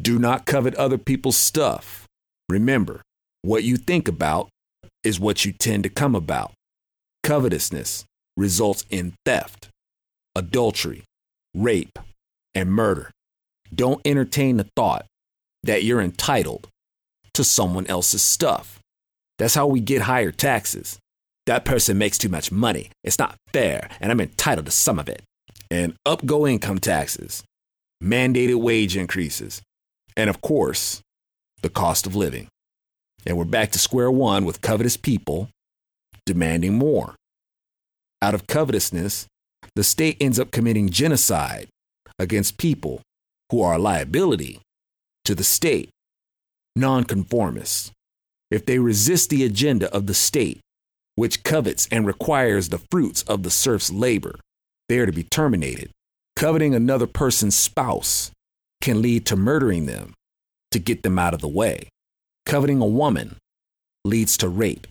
[0.00, 2.06] Do not covet other people's stuff.
[2.50, 3.00] Remember,
[3.42, 4.48] what you think about
[5.04, 6.50] is what you tend to come about.
[7.22, 8.04] Covetousness
[8.36, 9.68] results in theft,
[10.34, 11.04] adultery,
[11.54, 11.96] rape,
[12.52, 13.12] and murder.
[13.72, 15.06] Don't entertain the thought
[15.62, 16.66] that you're entitled
[17.34, 18.80] to someone else's stuff.
[19.38, 20.98] That's how we get higher taxes.
[21.46, 22.90] That person makes too much money.
[23.04, 25.22] It's not fair, and I'm entitled to some of it.
[25.70, 27.44] And up go income taxes,
[28.02, 29.62] mandated wage increases,
[30.16, 31.00] and of course,
[31.62, 32.48] the cost of living.
[33.26, 35.48] And we're back to square one with covetous people
[36.26, 37.14] demanding more.
[38.22, 39.26] Out of covetousness,
[39.74, 41.68] the state ends up committing genocide
[42.18, 43.02] against people
[43.50, 44.60] who are a liability
[45.24, 45.90] to the state,
[46.76, 47.90] nonconformists.
[48.50, 50.60] If they resist the agenda of the state,
[51.14, 54.36] which covets and requires the fruits of the serf's labor,
[54.88, 55.90] they are to be terminated.
[56.36, 58.30] Coveting another person's spouse
[58.80, 60.14] can lead to murdering them
[60.70, 61.88] to get them out of the way.
[62.46, 63.36] Coveting a woman
[64.04, 64.86] leads to rape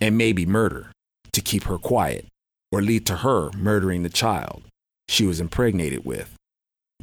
[0.00, 0.92] and maybe murder
[1.32, 2.26] to keep her quiet
[2.72, 4.62] or lead to her murdering the child
[5.08, 6.34] she was impregnated with.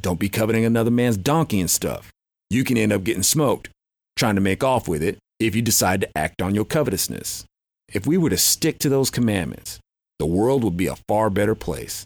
[0.00, 2.10] Don't be coveting another man's donkey and stuff.
[2.50, 3.68] You can end up getting smoked
[4.16, 7.44] trying to make off with it if you decide to act on your covetousness.
[7.92, 9.78] If we were to stick to those commandments,
[10.18, 12.04] the world would be a far better place.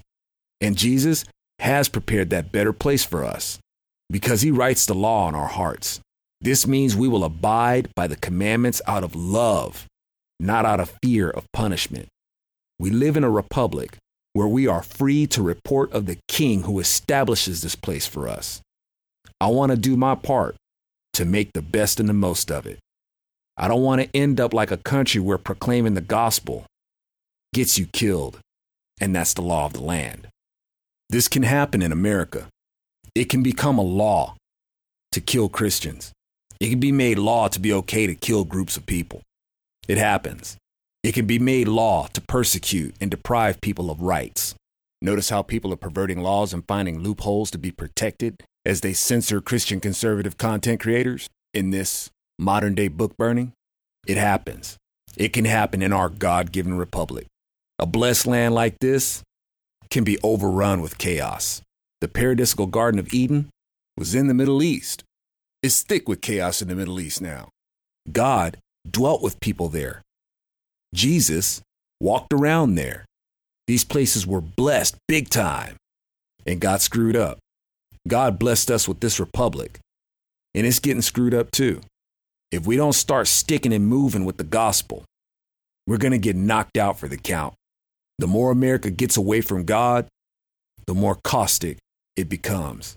[0.60, 1.24] And Jesus
[1.58, 3.58] has prepared that better place for us
[4.10, 6.00] because he writes the law on our hearts.
[6.40, 9.86] This means we will abide by the commandments out of love,
[10.40, 12.08] not out of fear of punishment.
[12.78, 13.96] We live in a republic
[14.32, 18.60] where we are free to report of the king who establishes this place for us.
[19.40, 20.56] I want to do my part
[21.14, 22.78] to make the best and the most of it.
[23.56, 26.64] I don't want to end up like a country where proclaiming the gospel
[27.52, 28.38] gets you killed,
[29.00, 30.28] and that's the law of the land.
[31.10, 32.48] This can happen in America.
[33.14, 34.36] It can become a law
[35.12, 36.12] to kill Christians.
[36.60, 39.22] It can be made law to be okay to kill groups of people.
[39.88, 40.56] It happens.
[41.02, 44.54] It can be made law to persecute and deprive people of rights.
[45.02, 49.40] Notice how people are perverting laws and finding loopholes to be protected as they censor
[49.40, 52.08] Christian conservative content creators in this
[52.38, 53.52] modern day book burning?
[54.06, 54.78] It happens.
[55.16, 57.26] It can happen in our God given republic.
[57.78, 59.22] A blessed land like this
[59.90, 61.60] can be overrun with chaos.
[62.02, 63.48] The paradisical Garden of Eden
[63.96, 65.04] was in the Middle East.
[65.62, 67.48] It's thick with chaos in the Middle East now.
[68.10, 68.56] God
[68.90, 70.02] dwelt with people there
[70.92, 71.62] Jesus
[72.00, 73.04] walked around there.
[73.68, 75.76] These places were blessed big time
[76.44, 77.38] and got screwed up.
[78.08, 79.78] God blessed us with this republic,
[80.56, 81.82] and it's getting screwed up too.
[82.50, 85.04] If we don't start sticking and moving with the gospel,
[85.86, 87.54] we're going to get knocked out for the count.
[88.18, 90.08] The more America gets away from God,
[90.88, 91.78] the more caustic
[92.16, 92.96] it becomes.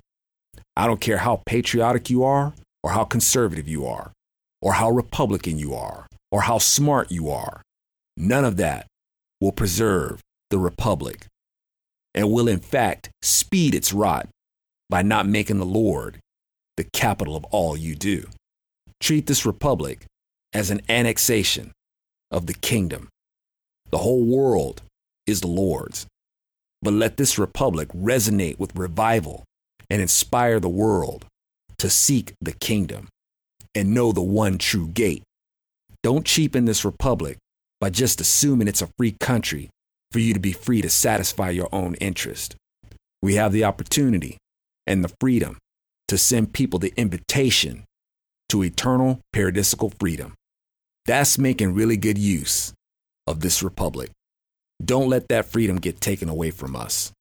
[0.76, 2.54] I don't care how patriotic you are,
[2.84, 4.12] or how conservative you are,
[4.62, 7.62] or how Republican you are, or how smart you are.
[8.18, 8.88] None of that
[9.42, 11.28] will preserve the republic
[12.14, 14.30] and will, in fact, speed its rot
[14.90, 16.20] by not making the Lord
[16.78, 18.28] the capital of all you do.
[19.00, 20.06] Treat this republic
[20.54, 21.72] as an annexation
[22.32, 23.10] of the kingdom.
[23.92, 24.82] The whole world
[25.28, 26.06] is the Lord's.
[26.86, 29.44] But let this republic resonate with revival
[29.90, 31.26] and inspire the world
[31.80, 33.10] to seek the kingdom
[33.74, 35.24] and know the one true gate.
[36.04, 37.40] Don't cheapen this republic
[37.82, 39.72] by just assuming it's a free country
[40.12, 42.56] for you to be free to satisfy your own interest.
[43.20, 44.38] We have the opportunity
[44.86, 45.58] and the freedom
[46.10, 47.84] to send people the invitation
[48.50, 50.36] to eternal paradisical freedom.
[51.08, 52.74] That's making really good use
[53.26, 54.12] of this republic.
[54.84, 57.12] Don't let that freedom get taken away from us.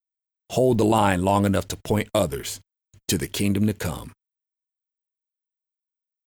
[0.53, 2.61] Hold the line long enough to point others
[3.09, 4.13] to the kingdom to come.